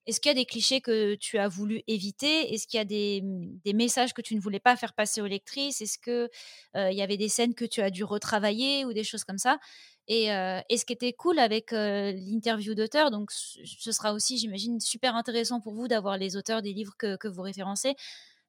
[0.05, 2.53] est-ce qu'il y a des clichés que tu as voulu éviter?
[2.53, 3.21] Est-ce qu'il y a des,
[3.63, 5.81] des, messages que tu ne voulais pas faire passer aux lectrices?
[5.81, 6.29] Est-ce qu'il
[6.75, 9.59] il y avait des scènes que tu as dû retravailler ou des choses comme ça?
[10.07, 15.61] Et, ce qui était cool avec l'interview d'auteur, donc ce sera aussi, j'imagine, super intéressant
[15.61, 17.95] pour vous d'avoir les auteurs des livres que, vous référencez.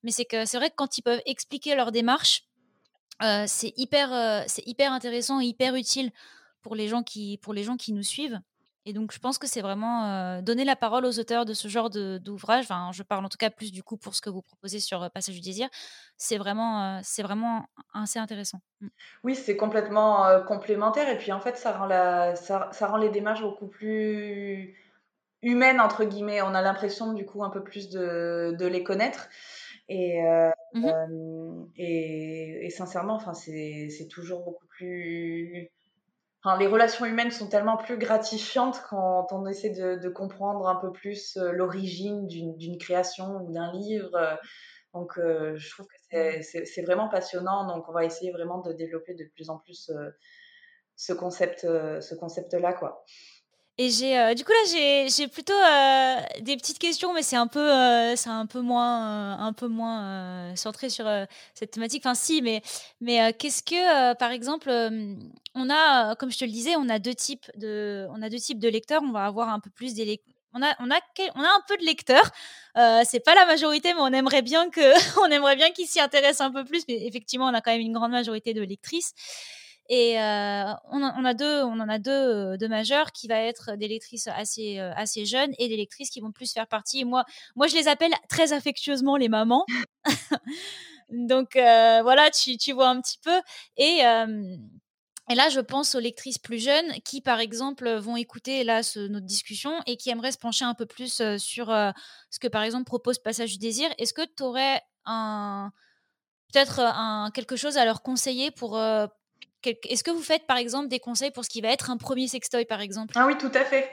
[0.03, 2.45] Mais c'est que c'est vrai que quand ils peuvent expliquer leur démarche,
[3.47, 4.13] c'est hyper,
[4.79, 6.11] intéressant et hyper utile
[6.63, 7.39] pour les gens qui
[7.93, 8.41] nous suivent.
[8.87, 11.89] Et donc, je pense que c'est vraiment donner la parole aux auteurs de ce genre
[11.89, 12.65] d'ouvrage.
[12.65, 15.11] Enfin, je parle en tout cas plus du coup pour ce que vous proposez sur
[15.11, 15.69] Passage du désir.
[16.19, 18.61] C'est vraiment, c'est vraiment assez intéressant.
[18.81, 18.89] Mmh.
[19.23, 21.09] Oui, c'est complètement complémentaire.
[21.09, 24.77] Et puis, en fait, ça rend, la, ça, ça, rend les démarches beaucoup plus
[25.43, 26.43] humaines, entre guillemets.
[26.43, 29.29] On a l'impression, du coup, un peu plus de, de les connaître.
[29.89, 30.21] Et,
[30.75, 35.71] mmh et, et, sincèrement, enfin, c'est toujours beaucoup plus.
[36.45, 40.77] Enfin, les relations humaines sont tellement plus gratifiantes quand on essaie de, de comprendre un
[40.77, 44.39] peu plus l'origine d'une création ou d'un livre.
[44.93, 47.67] Donc, je trouve que c'est vraiment passionnant.
[47.67, 49.91] Donc, on va essayer vraiment de développer de plus en plus
[50.97, 53.05] ce concept, ce concept-là, quoi.
[53.77, 57.49] Et j'ai, euh, du coup là, j'ai plutôt euh, des petites questions, mais c'est un
[57.49, 61.07] peu, euh, c'est un peu moins, un peu moins centré sur
[61.55, 62.05] cette thématique.
[62.07, 62.63] Enfin, si, mais,
[63.01, 64.71] mais qu'est-ce que, par exemple,
[65.57, 68.39] on a, comme je te le disais, on a deux types de, on a deux
[68.39, 69.03] types de lecteurs.
[69.03, 70.21] On va avoir un peu plus des
[70.57, 71.01] on a, on a,
[71.35, 72.31] on a un peu de lecteurs.
[73.05, 74.81] c'est pas la majorité, mais on aimerait bien que,
[75.27, 76.85] on aimerait bien qu'ils s'y intéressent un peu plus.
[76.89, 79.15] Mais effectivement, on a quand même une grande majorité de lectrices.
[79.91, 83.77] Et euh, on, a deux, on en a deux, euh, deux majeurs qui va être
[83.77, 87.05] des lectrices assez, euh, assez jeunes et des lectrices qui vont plus faire partie.
[87.05, 89.67] Moi, moi, je les appelle très affectueusement les mamans.
[91.11, 93.43] Donc voilà, tu, tu, vois un petit peu.
[93.77, 94.01] Et,
[95.31, 99.27] et là, je pense aux lectrices plus jeunes qui, par exemple, vont écouter là notre
[99.27, 103.19] discussion et qui aimeraient se pencher un peu plus sur ce que, par exemple, propose
[103.19, 103.91] Passage du désir.
[103.99, 105.71] Est-ce que tu aurais un
[106.53, 108.81] peut-être un, quelque chose à leur conseiller pour,
[109.67, 112.29] est-ce que vous faites par exemple des conseils pour ce qui va être un premier
[112.29, 113.15] sextoy par exemple?
[113.17, 113.89] Ah oui, tout à fait.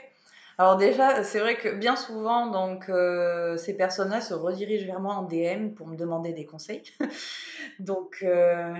[0.58, 5.14] Alors déjà, c'est vrai que bien souvent, donc euh, ces personnes-là se redirigent vers moi
[5.14, 6.82] en DM pour me demander des conseils.
[7.78, 8.74] donc euh,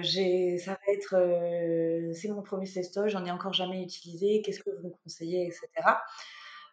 [0.58, 4.42] ça va être, euh, c'est mon premier sextoy, j'en ai encore jamais utilisé.
[4.42, 5.68] Qu'est-ce que vous me conseillez, etc.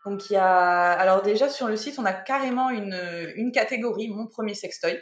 [0.05, 4.27] Donc il y a, alors déjà sur le site, on a carrément une catégorie, mon
[4.27, 4.99] premier sextoy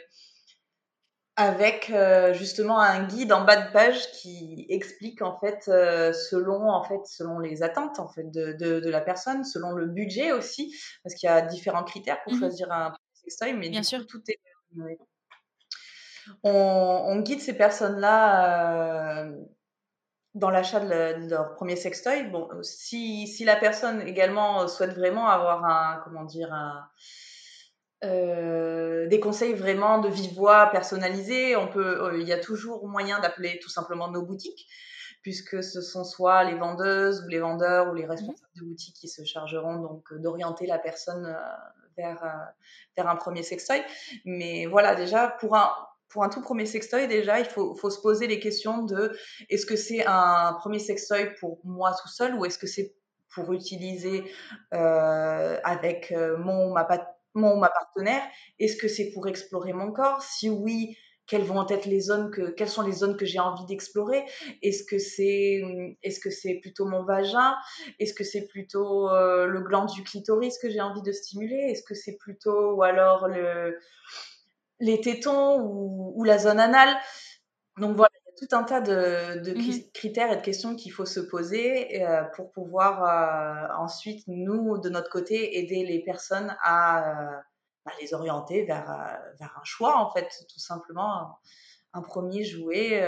[1.38, 6.68] avec euh, justement un guide en bas de page qui explique en fait euh, selon
[6.68, 10.76] en fait selon les attentes en fait de, de, la personne, selon le budget aussi,
[11.04, 14.04] parce qu'il y a différents critères pour mmh choisir un sextoy, mais Bien sûr.
[14.08, 14.40] tout est
[16.42, 19.32] on, on, guide ces personnes-là euh,
[20.34, 22.24] dans l'achat de, leur premier sextoy.
[22.24, 26.82] Bon, si, si la personne également souhaite vraiment avoir un comment dire un
[28.04, 31.56] euh, des conseils vraiment de vive voix personnalisés.
[31.56, 34.68] On peut, euh, il y a toujours moyen d'appeler tout simplement nos boutiques,
[35.22, 39.08] puisque ce sont soit les vendeuses ou les vendeurs ou les responsables de boutiques qui
[39.08, 41.36] se chargeront donc euh, d'orienter la personne
[41.96, 42.52] vers,
[42.96, 43.82] vers un premier sextoy.
[44.24, 45.70] Mais voilà, déjà pour un
[46.10, 49.14] pour un tout premier sextoy, déjà, il faut, faut se poser les questions de
[49.50, 52.94] est-ce que c'est un premier sextoy pour moi tout seul ou est-ce que c'est
[53.34, 54.24] pour utiliser
[54.72, 56.84] euh, avec mon ma
[57.34, 58.22] mon ma partenaire
[58.58, 60.22] Est-ce que c'est pour explorer mon corps?
[60.22, 63.66] Si oui, quelles vont être les zones que quelles sont les zones que j'ai envie
[63.66, 64.24] d'explorer?
[64.62, 65.60] Est-ce que c'est
[66.02, 67.54] est-ce que c'est plutôt mon vagin?
[68.00, 71.70] Est-ce que c'est plutôt euh, le gland du clitoris que j'ai envie de stimuler?
[71.70, 73.78] Est-ce que c'est plutôt ou alors le
[74.80, 76.96] les tétons ou, ou la zone anale?
[77.78, 78.07] Donc voilà,
[78.38, 82.22] tout un tas de, de mmh critères et de questions qu'il faut se poser euh,
[82.36, 88.64] pour pouvoir euh, ensuite, nous, de notre côté, aider les personnes à, euh, les orienter
[88.64, 88.86] vers,
[89.40, 91.38] vers un choix, en fait, tout simplement,
[91.94, 93.02] un, premier jouet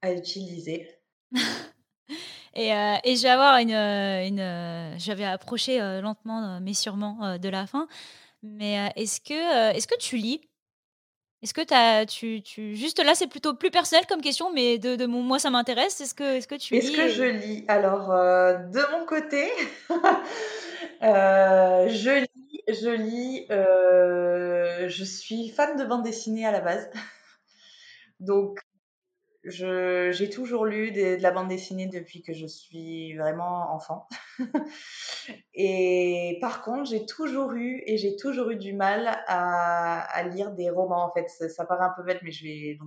[0.00, 0.88] à utiliser.
[2.54, 3.74] et, et, je vais avoir une...
[3.74, 7.86] une J'avais approché lentement, mais sûrement, de la fin.
[8.42, 10.47] Mais est-ce que, est-ce que tu lis?
[11.42, 14.96] Est-ce que as, tu, tu, juste là, c'est plutôt plus personnel comme question, mais de,
[14.96, 16.00] de moi, ça m'intéresse.
[16.00, 17.64] Est-ce que, est-ce que tu Est-ce que je lis?
[17.68, 19.48] Alors, euh, de mon côté,
[21.02, 23.46] euh, je lis, je lis.
[23.50, 26.90] Euh, je suis fan de bande dessinée à la base,
[28.18, 28.58] donc
[29.50, 34.08] j'ai toujours lu de la bande dessinée depuis que je suis vraiment enfant.
[35.54, 40.70] et par contre, j'ai toujours eu et j'ai toujours eu du mal à, lire des
[40.70, 41.04] romans.
[41.04, 42.78] En fait, ça, paraît un peu bête, mais j'ai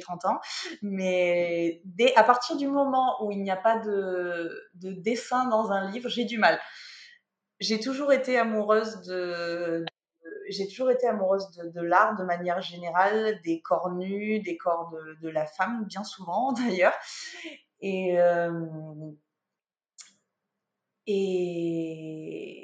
[0.00, 0.40] 30 ans.
[0.82, 5.90] Mais dès, à partir du moment où il n'y a pas de dessin dans un
[5.90, 6.58] livre, j'ai du mal.
[7.62, 9.84] J'ai toujours été amoureuse de,
[10.48, 15.28] j'ai toujours été amoureuse de, l'art de manière générale, des corps nus, des corps de,
[15.28, 16.94] la femme, bien souvent d'ailleurs.
[17.80, 18.50] Et, euh,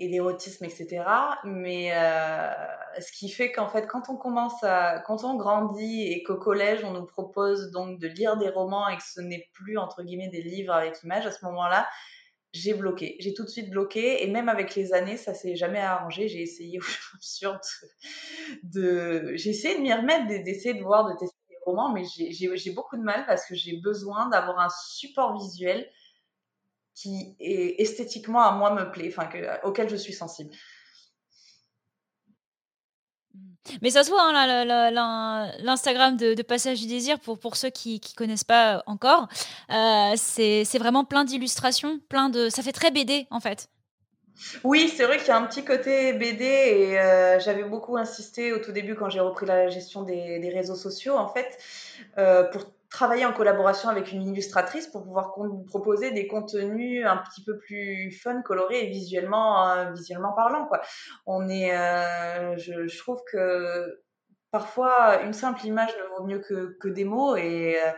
[0.08, 1.04] l'érotisme, etc.
[1.44, 2.50] Mais euh,
[3.00, 6.84] ce qui fait qu'en fait, quand on commence à, quand on grandit et qu'au collège,
[6.84, 10.28] on nous propose donc de lire des romans et que ce n'est plus entre guillemets
[10.28, 11.86] des livres avec images, à ce moment-là,
[12.52, 13.16] j'ai bloqué.
[13.20, 14.24] J'ai tout de suite bloqué.
[14.24, 16.28] Et même avec les années, ça s'est jamais arrangé.
[16.28, 17.60] J'ai essayé au fur
[18.62, 19.32] de.
[19.34, 22.96] J'ai essayé de m'y remettre, d'essayer de voir, de tester des romans, mais j'ai beaucoup
[22.96, 25.88] de mal parce que j'ai besoin d'avoir un support visuel
[26.94, 29.28] qui est esthétiquement à moi me plaît, enfin,
[29.62, 30.50] auquel je suis sensible.
[33.82, 38.16] Mais ça se voit, hein, l'Instagram de, Passage du Désir, pour, pour ceux qui ne
[38.16, 39.28] connaissent pas encore,
[39.70, 42.48] euh, c'est vraiment plein d'illustrations, plein de...
[42.48, 43.68] Ça fait très BD, en fait.
[44.62, 48.52] Oui, c'est vrai qu'il y a un petit côté BD et euh, j'avais beaucoup insisté
[48.52, 51.58] au tout début quand j'ai repris la gestion des, réseaux sociaux, en fait,
[52.18, 55.34] euh, pour travailler en collaboration avec une illustratrice pour pouvoir
[55.66, 60.66] proposer des contenus un petit peu plus fun, colorés et visuellement, euh, visuellement parlant.
[60.66, 60.80] Quoi.
[61.26, 64.02] On est, euh, je, trouve que
[64.50, 67.92] parfois une simple image ne vaut mieux que, que des mots et euh,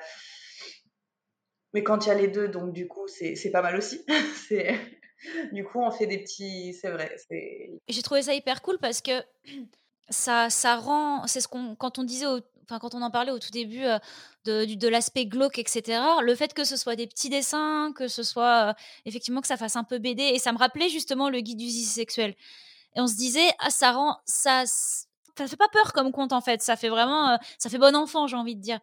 [1.73, 4.05] mais quand il y a les deux, donc du coup c'est pas mal aussi.
[5.53, 7.17] du coup on fait des petits, c'est vrai.
[7.89, 9.13] J'ai trouvé ça hyper cool parce que
[10.09, 12.41] ça, ça rend, c'est ce qu'on, quand on disait au
[12.79, 13.99] quand on en parlait au tout début euh,
[14.45, 18.71] de, l'aspect glauque, etc., le fait que ce soit des petits dessins, que ce soit
[18.71, 18.73] euh,
[19.05, 21.69] effectivement que ça fasse un peu BD, et ça me rappelait justement le guide du
[21.69, 22.35] zizi sexuel.
[22.97, 26.41] Et on se disait, ah, ça rend, ça, ça fait pas peur comme conte en
[26.41, 28.81] fait, ça fait vraiment, euh, ça fait bon enfant, j'ai envie de dire.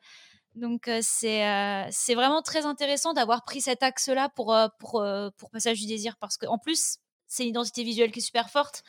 [0.55, 5.05] Donc c'est vraiment très intéressant d'avoir pris cet axe-là pour, pour,
[5.37, 6.97] pour Passage du désir, parce qu'en plus,
[7.27, 8.83] c'est une identité visuelle qui est super forte.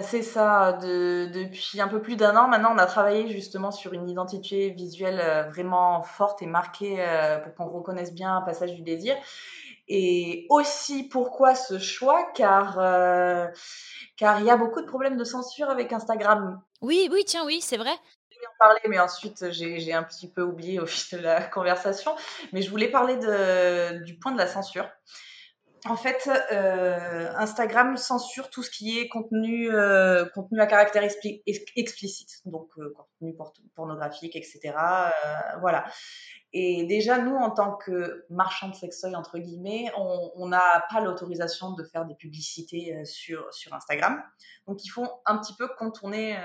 [0.00, 4.08] C'est ça, depuis un peu plus d'un an maintenant, on a travaillé justement sur une
[4.08, 8.82] identité visuelle euh, vraiment forte et marquée euh, pour qu'on reconnaisse bien un passage du
[8.82, 9.16] désir.
[9.88, 12.30] Et aussi pourquoi ce choix?
[12.34, 13.46] Car euh,
[14.16, 16.60] car il y a beaucoup de problèmes de censure avec Instagram.
[16.80, 17.94] Oui, oui, tiens, oui, c'est vrai.
[18.30, 21.42] Je voulais en parler, mais ensuite j'ai un petit peu oublié au fil de la
[21.42, 22.14] conversation.
[22.52, 24.88] Mais je voulais parler de, du point de la censure
[25.88, 32.40] en fait, euh, Instagram censure tout ce qui est contenu, euh, contenu à caractère explicite,
[32.44, 33.34] donc euh, contenu
[33.74, 34.74] pornographique, etc.
[35.60, 35.86] voilà.
[36.52, 41.72] Et déjà, nous, en tant que marchand de sextoy, entre guillemets, on n'a pas l'autorisation
[41.72, 44.22] de faire des publicités sur, sur Instagram.
[44.66, 46.38] Donc, il faut un petit peu contourner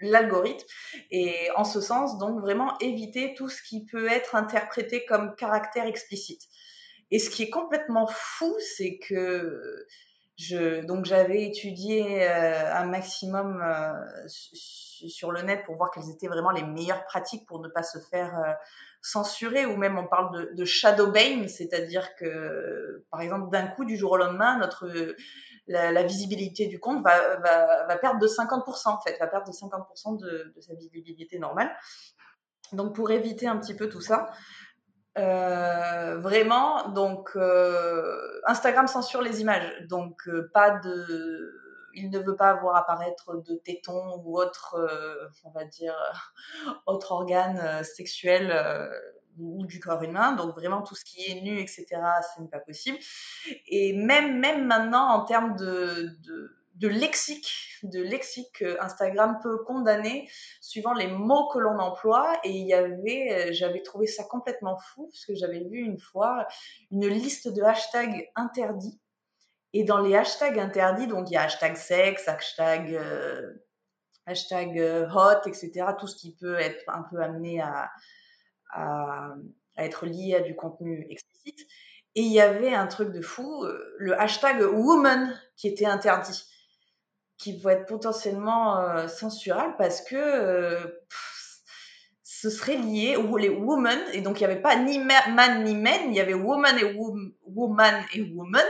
[0.00, 0.66] l'algorithme
[1.10, 5.86] et en ce sens, donc vraiment éviter tout ce qui peut être interprété comme caractère
[5.86, 6.42] explicite.
[7.10, 9.86] Et ce qui est complètement fou, c'est que
[10.36, 16.28] je, donc j'avais étudié euh, un maximum euh, sur le net pour voir quelles étaient
[16.28, 18.52] vraiment les meilleures pratiques pour ne pas se faire euh,
[19.00, 23.84] censurer, ou même on parle de, de shadow ban, c'est-à-dire que par exemple d'un coup
[23.84, 25.14] du jour au lendemain, notre
[25.68, 30.52] la, visibilité du compte va, perdre de 50% en fait, va perdre de 50% de,
[30.54, 31.74] de sa visibilité normale.
[32.72, 34.30] Donc pour éviter un petit peu tout ça,
[35.18, 41.54] euh, vraiment, donc euh, Instagram censure les images, donc euh, pas de,
[41.94, 44.76] il ne veut pas voir apparaître de tétons ou autre,
[45.44, 45.96] on va dire,
[46.86, 48.54] autre organe sexuel
[49.38, 50.32] ou du corps humain.
[50.32, 51.86] Donc vraiment tout ce qui est nu, etc.,
[52.34, 52.98] ce n'est pas possible.
[53.68, 60.28] Et même même maintenant en termes de, de de lexique, de lexique Instagram peut condamner
[60.60, 62.38] suivant les mots que l'on emploie.
[62.44, 65.98] Et il y avait, euh, j'avais trouvé ça complètement fou parce que j'avais vu une
[65.98, 66.46] fois
[66.90, 69.00] une liste de hashtags interdits.
[69.72, 73.52] Et dans les hashtags interdits, donc il y a hashtag sexe, hashtag, euh,
[74.28, 75.86] euh, hot, etc.
[75.98, 77.90] Tout ce qui peut être un peu amené à,
[78.74, 79.34] à
[79.78, 81.60] être lié à du contenu explicite.
[82.14, 83.66] Et il y avait un truc de fou,
[83.98, 86.44] le hashtag woman qui était interdit
[87.38, 90.86] qui vont être potentiellement euh, censurables parce que euh,
[92.22, 95.74] ce serait lié aux les women et donc il n'y avait pas ni man ni
[95.74, 96.96] men, il y avait woman et
[97.44, 98.64] woman et woman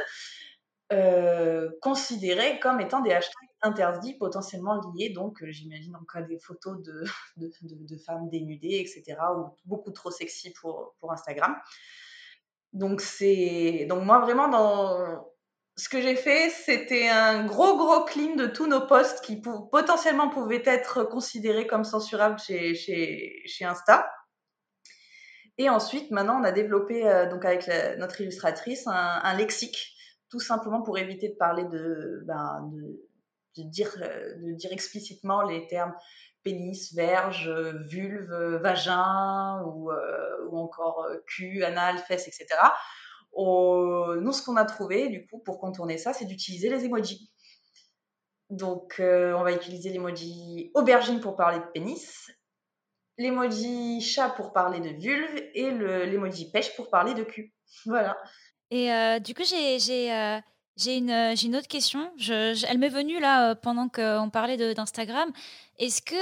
[1.81, 7.05] considérés comme étant des hashtags interdits, potentiellement liés, donc j'imagine en cas des photos de,
[7.37, 11.57] de, de, femmes dénudées, etc., ou beaucoup trop sexy pour, pour Instagram.
[12.73, 15.27] Donc, c'est donc moi vraiment dans
[15.79, 20.31] ce que j'ai fait, c'était un gros, gros clean de tous nos posts qui potentiellement
[20.31, 24.11] pouvaient être considérés comme censurables chez, chez, chez Insta.
[25.59, 27.69] Et ensuite, maintenant, on a développé, euh, donc avec
[27.99, 29.95] notre illustratrice, un, lexique,
[30.31, 32.71] tout simplement pour éviter de parler de, ben,
[33.57, 35.95] de, dire, euh, de dire explicitement les termes
[36.43, 37.51] pénis, verge,
[37.87, 42.47] vulve, vagin ou, euh, ou encore cul, anal, fesses, etc
[43.37, 47.31] nous, ce qu'on a trouvé, du coup, pour contourner ça, c'est d'utiliser les emojis.
[48.51, 52.31] Donc, euh, on va utiliser l'emoji aubergine pour parler de pénis,
[53.19, 57.53] l'emoji chat pour parler de vulve et l'emoji pêche pour parler de cul.
[57.87, 58.17] Voilà.
[58.71, 60.41] Et euh, du coup, j'ai euh,
[60.87, 62.11] une, une, autre question.
[62.21, 65.31] Elle m'est venue là pendant qu'on parlait d'Instagram.
[65.79, 66.15] Est-ce que,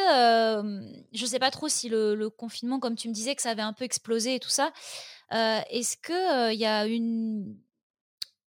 [1.12, 3.50] je ne sais pas trop si le, le, confinement, comme tu me disais, que ça
[3.50, 4.72] avait un peu explosé et tout ça,
[5.34, 7.56] est-ce qu'il y a une.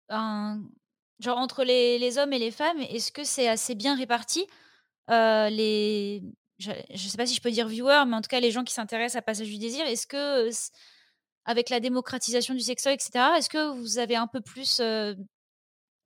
[0.10, 4.46] genre, entre les, hommes et les femmes, est-ce que c'est assez bien réparti?
[5.10, 6.24] Les,
[6.60, 8.64] Je ne sais pas si je peux dire viewers, mais en tout cas, les gens
[8.64, 10.50] qui s'intéressent à Passage du désir, est-ce que,
[11.46, 14.80] avec la démocratisation du sexo, etc., est-ce que vous avez un peu plus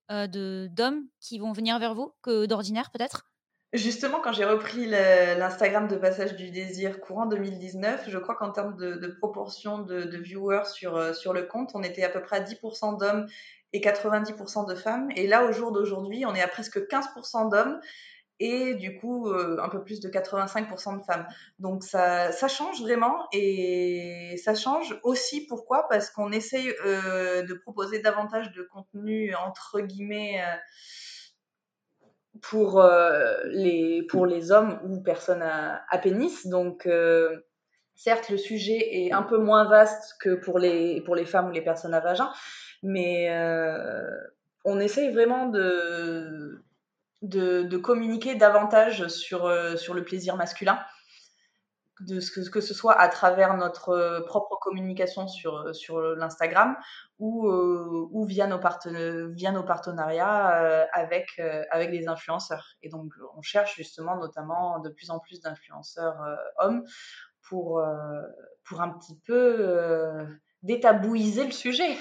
[0.10, 3.29] d'hommes qui vont venir vers vous que d'ordinaire, peut-être?
[3.74, 8.76] Justement, quand j'ai repris l'Instagram de Passage du Désir courant 2019, je crois qu'en termes
[8.76, 12.40] de, proportion de, viewers sur, euh, sur le compte, on était à peu près à
[12.40, 13.28] 10% d'hommes
[13.72, 15.10] et 90% de femmes.
[15.16, 17.80] Et là, au jour d'aujourd'hui, on est à presque 15% d'hommes
[18.40, 21.28] et du coup euh, un peu plus de 85% de femmes.
[21.60, 25.88] Donc ça, ça change vraiment et ça change aussi pourquoi?
[25.90, 30.42] Parce qu'on essaye euh, de proposer davantage de contenu entre guillemets
[32.42, 36.48] pour, euh, les, pour les hommes ou personnes à, pénis.
[36.48, 37.38] Donc, euh,
[37.96, 41.52] certes, le sujet est un peu moins vaste que pour les, pour les femmes ou
[41.52, 42.32] les personnes à vagin,
[42.84, 44.10] mais euh,
[44.66, 46.64] on essaye vraiment de,
[47.22, 50.80] de, de, communiquer davantage sur, sur le plaisir masculin
[52.02, 56.00] de ce que, que, ce soit à travers notre euh, propre communication sur, euh, sur
[56.00, 56.78] l'Instagram
[57.20, 58.60] ou, euh, ou via, nos
[59.34, 61.42] via nos partenariats avec,
[61.72, 62.76] avec des influenceurs.
[62.82, 66.18] Et donc, on cherche justement notamment de plus en plus d'influenceurs
[66.60, 66.84] hommes
[67.42, 67.84] pour,
[68.64, 70.26] pour un petit peu
[70.64, 71.98] détabouiser le sujet.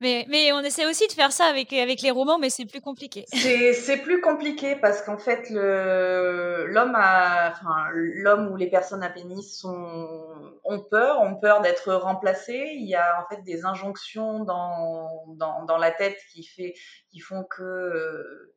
[0.00, 2.80] Mais, mais, on essaie aussi de faire ça avec, avec les romans, mais c'est plus
[2.80, 3.26] compliqué.
[3.32, 10.52] C'est plus compliqué parce qu'en fait, l'homme enfin, l'homme ou les personnes à pénis sont,
[10.64, 12.70] ont peur, ont peur d'être remplacés.
[12.74, 16.74] Il y a en fait des injonctions dans, dans, dans la tête qui, fait,
[17.10, 18.52] qui font que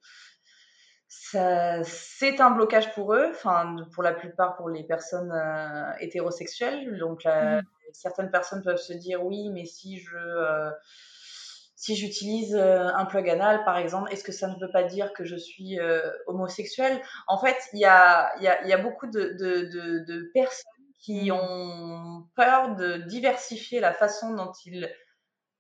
[1.84, 6.98] c'est un blocage pour eux, enfin, pour la plupart pour les personnes euh, hétérosexuelles.
[7.00, 7.62] Donc, mmh.
[7.92, 10.18] certaines personnes peuvent se dire oui, mais si je.
[10.18, 10.72] Euh,
[11.84, 15.12] si j'utilise euh, un plug anal, par exemple, est-ce que ça ne veut pas dire
[15.12, 17.02] que je suis euh, homosexuelle?
[17.28, 20.64] En fait, il y a, y, a, y a, beaucoup de, de, de, personnes
[21.02, 21.34] qui mmh.
[21.34, 24.90] ont peur de diversifier la façon dont ils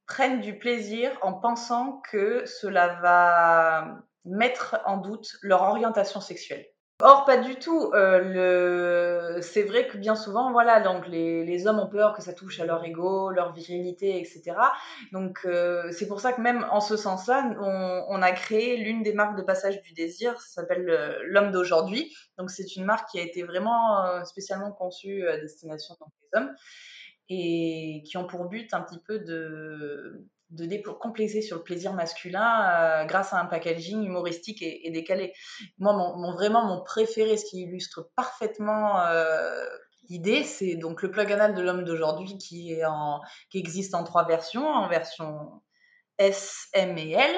[0.07, 6.65] prennent du plaisir en pensant que cela va mettre en doute leur orientation sexuelle.
[7.05, 7.91] Or, pas du tout.
[7.93, 9.41] Euh, le...
[9.41, 12.61] C'est vrai que bien souvent, voilà, donc les, les, hommes ont peur que ça touche
[12.61, 14.55] à leur ego, leur virilité, etc.
[15.11, 19.03] Donc, euh, c'est pour ça que même en ce sens-là, on, on, a créé l'une
[19.03, 22.15] des marques de passage du désir, ça s'appelle euh, l'homme d'aujourd'hui.
[22.37, 26.55] Donc, c'est une marque qui a été vraiment euh, spécialement conçue à destination des hommes
[27.27, 33.01] et qui ont pour but un petit peu de de décomplexer sur le plaisir masculin
[33.01, 35.33] euh, grâce à un packaging humoristique et, décalé.
[35.79, 39.65] Moi, mon, vraiment, mon préféré, ce qui illustre parfaitement euh,
[40.09, 42.75] l'idée, c'est donc le plug anal de l'homme d'aujourd'hui qui,
[43.53, 45.61] existe en trois versions, en version
[46.17, 47.31] S, M et L.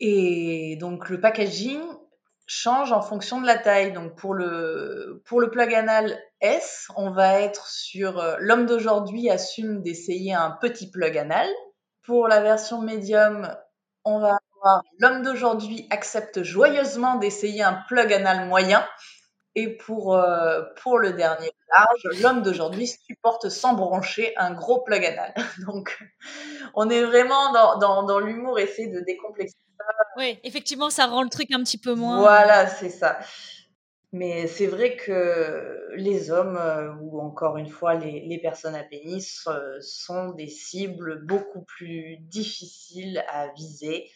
[0.00, 1.80] Et donc, le packaging
[2.46, 3.92] change en fonction de la taille.
[3.92, 9.30] Donc, pour le, pour le plug anal S, on va être sur euh, l'homme d'aujourd'hui
[9.30, 11.48] assume d'essayer un petit plug anal
[12.04, 13.54] pour la version médium,
[14.04, 18.86] on va avoir l'homme d'aujourd'hui accepte joyeusement d'essayer un plug anal moyen.
[19.54, 25.04] Et pour, euh, pour le dernier large, l'homme d'aujourd'hui supporte sans broncher un gros plug
[25.04, 25.34] anal.
[25.66, 25.98] Donc,
[26.74, 29.84] on est vraiment dans, dans, dans l'humour, essayer de décomplexer ça.
[30.16, 32.18] Oui, effectivement, ça rend le truc un petit peu moins.
[32.20, 33.18] Voilà, c'est ça.
[34.12, 39.46] Mais c'est vrai que les hommes, euh, ou encore une fois les, personnes à pénis,
[39.46, 44.10] euh, sont des cibles beaucoup plus difficiles à viser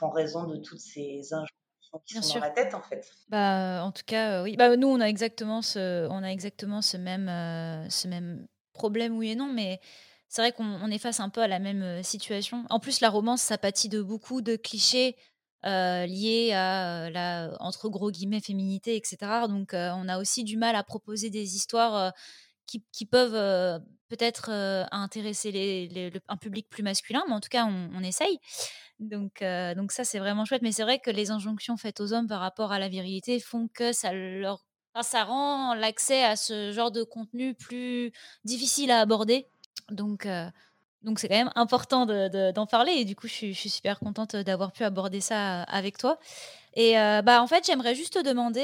[0.00, 3.12] en raison de toutes ces injonctions qui sont dans la tête, en fait.
[3.28, 4.56] Bah, en tout cas, oui.
[4.56, 7.26] Bah, nous, on a exactement ce, on a exactement ce même,
[7.90, 9.80] ce même problème, oui et non, mais
[10.28, 12.64] c'est vrai qu'on est face un peu à la même situation.
[12.70, 15.16] En plus, la romance, ça pâtit de beaucoup de clichés
[15.64, 19.18] liés à la, entre gros guillemets, féminité, etc.
[19.48, 22.12] Donc, on a aussi du mal à proposer des histoires
[22.66, 24.50] qui, qui, peuvent peut-être
[24.92, 28.38] intéresser les, un public plus masculin, mais en tout cas, on, on essaye.
[28.98, 29.42] Donc,
[29.76, 30.62] donc ça, c'est vraiment chouette.
[30.62, 33.68] Mais c'est vrai que les injonctions faites aux hommes par rapport à la virilité font
[33.68, 34.64] que ça leur
[35.02, 38.10] ça rend l'accès à ce genre de contenu plus
[38.44, 39.46] difficile à aborder
[39.90, 40.26] donc,
[41.02, 44.72] donc c'est quand même important d'en parler et du coup, je suis, super contente d'avoir
[44.72, 46.18] pu aborder ça avec toi.
[46.74, 48.62] Et bah, en fait, j'aimerais juste te demander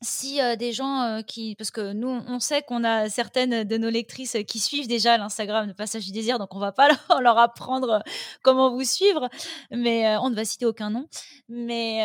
[0.00, 1.56] si des gens qui.
[1.56, 5.66] Parce que nous, on sait qu'on a certaines de nos lectrices qui suivent déjà l'Instagram
[5.66, 6.88] de Passage du Désir, donc on va pas
[7.20, 8.02] leur apprendre
[8.42, 9.28] comment vous suivre,
[9.72, 11.08] mais on ne va citer aucun nom.
[11.48, 12.04] Mais,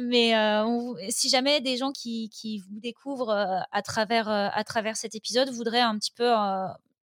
[0.00, 0.32] mais
[1.08, 5.80] si jamais des gens qui, qui vous découvrent à, travers, à travers cet épisode voudraient
[5.80, 6.32] un petit peu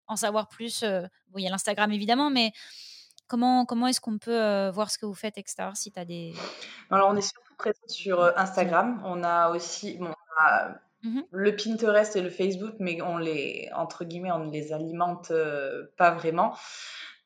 [0.06, 2.52] en savoir plus, bon, il y a l'Instagram évidemment, mais
[3.28, 5.70] comment, comment est-ce qu'on peut voir ce que vous faites, etc.
[5.74, 6.34] Si tu as des.
[6.90, 9.02] Alors, on est surtout présent sur Instagram.
[9.04, 9.98] On a aussi.
[9.98, 10.12] Bon,
[11.02, 15.32] mmh le Pinterest et le Facebook, mais on les, entre guillemets, on ne les alimente
[15.98, 16.56] pas vraiment.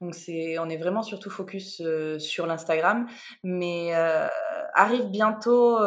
[0.01, 1.83] Donc c'est, on est vraiment surtout focus
[2.19, 3.09] sur l'Instagram,
[3.43, 3.93] mais
[4.75, 5.79] arrive bientôt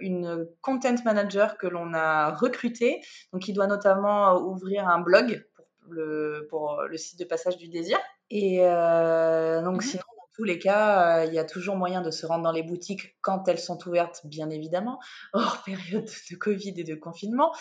[0.00, 3.00] une content manager que l'on a recruté,
[3.32, 5.46] donc qui doit notamment ouvrir un blog
[5.92, 7.98] le, pour le site de Passage du Désir.
[8.30, 12.02] Et euh, donc, mmh sinon, dans tous les cas, euh, il y a toujours moyen
[12.02, 15.00] de se rendre dans les boutiques quand elles sont ouvertes, bien évidemment,
[15.32, 17.52] hors période de Covid et de confinement.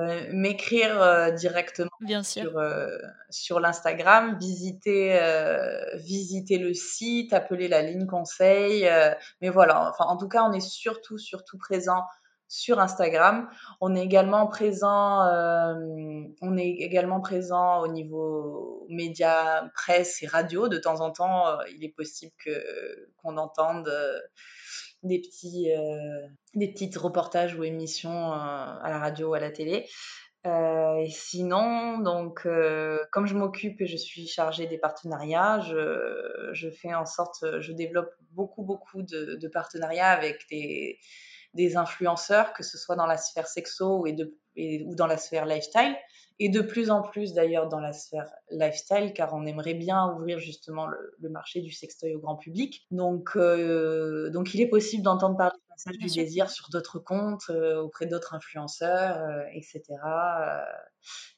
[0.00, 2.50] Euh, m'écrire directement bien sûr.
[2.50, 2.62] sur,
[3.30, 5.18] sur l'Instagram, visiter,
[5.94, 8.88] visiter le site, appeler la ligne conseil.
[9.40, 12.04] mais voilà, enfin, en tout cas, on est surtout, surtout présent
[12.48, 13.48] sur Instagram.
[13.80, 15.74] On est également présent, euh,
[16.40, 20.68] on est également présent au niveau médias, presse et radio.
[20.68, 24.18] De temps en temps, euh, il est possible que qu'on entende euh,
[25.02, 25.68] des petits,
[26.54, 29.86] des reportages ou émissions à la radio ou à la télé.
[31.10, 32.48] sinon, donc,
[33.12, 37.72] comme je m'occupe et je suis chargée des partenariats, je, je, fais en sorte, je
[37.72, 40.98] développe beaucoup, beaucoup de partenariats avec des,
[41.54, 44.36] des influenceurs, que ce soit dans la sphère sexo et de,
[44.84, 45.96] ou dans la sphère lifestyle,
[46.40, 50.38] et de plus en plus d'ailleurs dans la sphère lifestyle, car on aimerait bien ouvrir
[50.40, 52.86] justement le, marché du sextoy au grand public.
[52.90, 57.50] Donc, euh, donc il est possible d'entendre parler du passage du désir sur d'autres comptes,
[57.50, 60.60] euh, auprès d'autres influenceurs, etc., euh,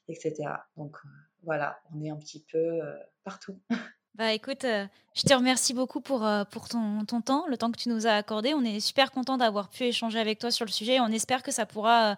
[0.07, 0.33] etc.
[0.77, 0.97] Donc
[1.43, 2.79] voilà, on est un petit peu
[3.23, 3.59] partout.
[4.17, 6.43] Bah écoute, euh, je te remercie beaucoup pour, euh,
[7.05, 8.55] ton, temps, le temps que tu nous as accordé.
[8.55, 10.99] On est super content d'avoir pu échanger avec toi sur le sujet.
[10.99, 12.15] On espère que ça pourra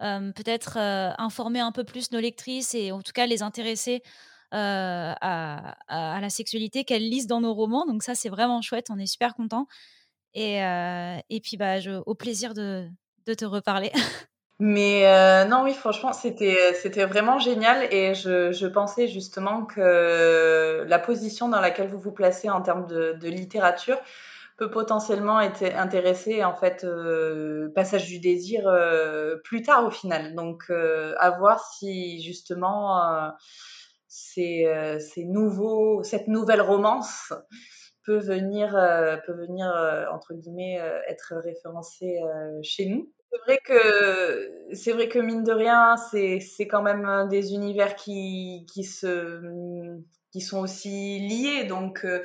[0.00, 4.02] euh, peut-être informer un peu plus nos lectrices et en tout cas les intéresser
[4.50, 7.84] à, la sexualité qu'elles lisent dans nos romans.
[7.86, 8.88] Donc ça, c'est vraiment chouette.
[8.90, 9.66] On est super content.
[10.34, 11.76] Et, et puis, bah,
[12.06, 12.88] au plaisir de
[13.26, 13.92] te reparler.
[14.64, 20.84] Mais euh, non, oui, franchement, c'était c'était vraiment génial et je, je, pensais justement que
[20.86, 23.98] la position dans laquelle vous vous placez en termes de, de littérature
[24.58, 30.36] peut potentiellement être intéresser en fait euh, passage du désir euh, plus tard au final.
[30.36, 33.32] Donc à voir si justement
[34.06, 34.68] ces,
[35.00, 37.32] ces nouveaux cette nouvelle romance
[38.04, 38.70] peut venir
[39.26, 39.66] peut venir
[40.12, 42.20] entre guillemets être référencée
[42.62, 43.12] chez nous.
[43.32, 48.66] C'est vrai que c'est mine de rien, c'est quand même des univers qui
[50.32, 51.64] qui sont aussi liés.
[51.64, 52.22] Donc, euh,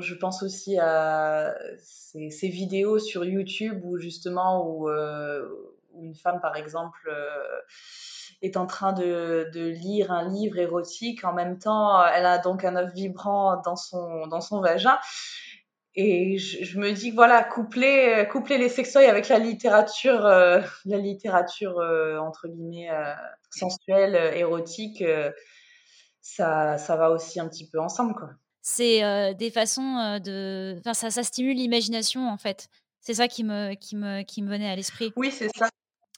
[0.00, 5.48] je pense aussi à ces, vidéos sur YouTube où justement où, euh,
[5.98, 7.60] une femme, par exemple, euh,
[8.42, 11.24] est en train de, lire un livre érotique.
[11.24, 14.98] En même temps, elle a donc un œuf vibrant dans son vagin.
[15.96, 20.98] Et je, me dis que voilà, coupler, coupler les sextoys avec la littérature, euh, la
[20.98, 23.12] littérature euh, entre guillemets euh,
[23.50, 25.02] sensuelle, érotique,
[26.20, 28.30] ça, ça va aussi un petit peu ensemble, quoi.
[28.62, 32.68] C'est des façons de, enfin ça, ça stimule l'imagination en fait.
[33.00, 35.12] C'est ça qui me, qui me, qui me venait à l'esprit.
[35.16, 35.70] Oui, c'est ça.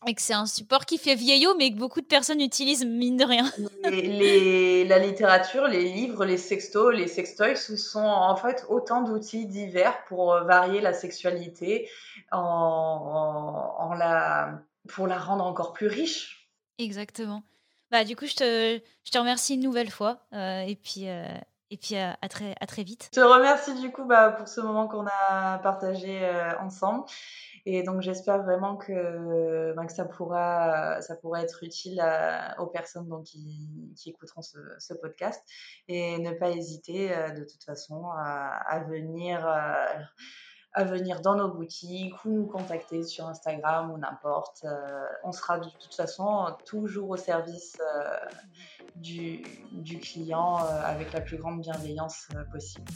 [0.07, 3.17] Et que c'est un support qui fait vieillot, mais que beaucoup de personnes utilisent, mine
[3.17, 3.45] de rien.
[3.85, 9.47] Les, la littérature, les livres, les sextos, les sextoys, ce sont en fait autant d'outils
[9.47, 11.89] divers pour euh, varier la sexualité,
[12.33, 16.49] en, en, la, pour la rendre encore plus riche.
[16.79, 17.43] Exactement.
[17.91, 20.19] Bah, du coup, je te, je te remercie une nouvelle fois.
[20.33, 21.27] Euh, et, puis, euh,
[21.71, 23.11] Et puis à, très, à très vite.
[23.15, 26.21] Je te remercie du coup bah, pour ce moment qu'on a partagé
[26.61, 27.05] ensemble.
[27.65, 32.03] Et donc j'espère vraiment que, bah, que ça, pourra, ça pourra être utile
[32.59, 35.43] aux personnes donc, qui, écouteront ce, podcast.
[35.89, 39.47] Et ne pas hésiter de toute façon à, venir
[40.75, 44.65] à venir dans nos boutiques ou nous contacter sur Instagram ou n'importe.
[44.65, 48.17] Euh, on sera de toute façon toujours au service euh,
[48.97, 49.43] du,
[50.01, 52.91] client euh, avec la plus grande bienveillance possible.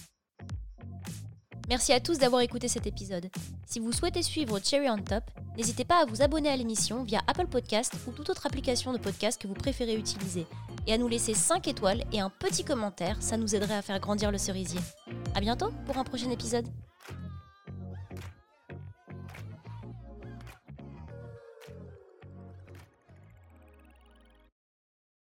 [1.69, 3.29] Merci à tous d'avoir écouté cet épisode.
[3.67, 5.25] Si vous souhaitez suivre Cherry on Top,
[5.57, 8.99] n'hésitez pas à vous abonner à l'émission via Apple Podcast ou toute autre application de
[8.99, 10.47] podcast que vous préférez utiliser
[10.87, 13.99] et à nous laisser 5 étoiles et un petit commentaire, ça nous aiderait à faire
[13.99, 14.79] grandir le cerisier.
[15.35, 16.67] A bientôt pour un prochain épisode.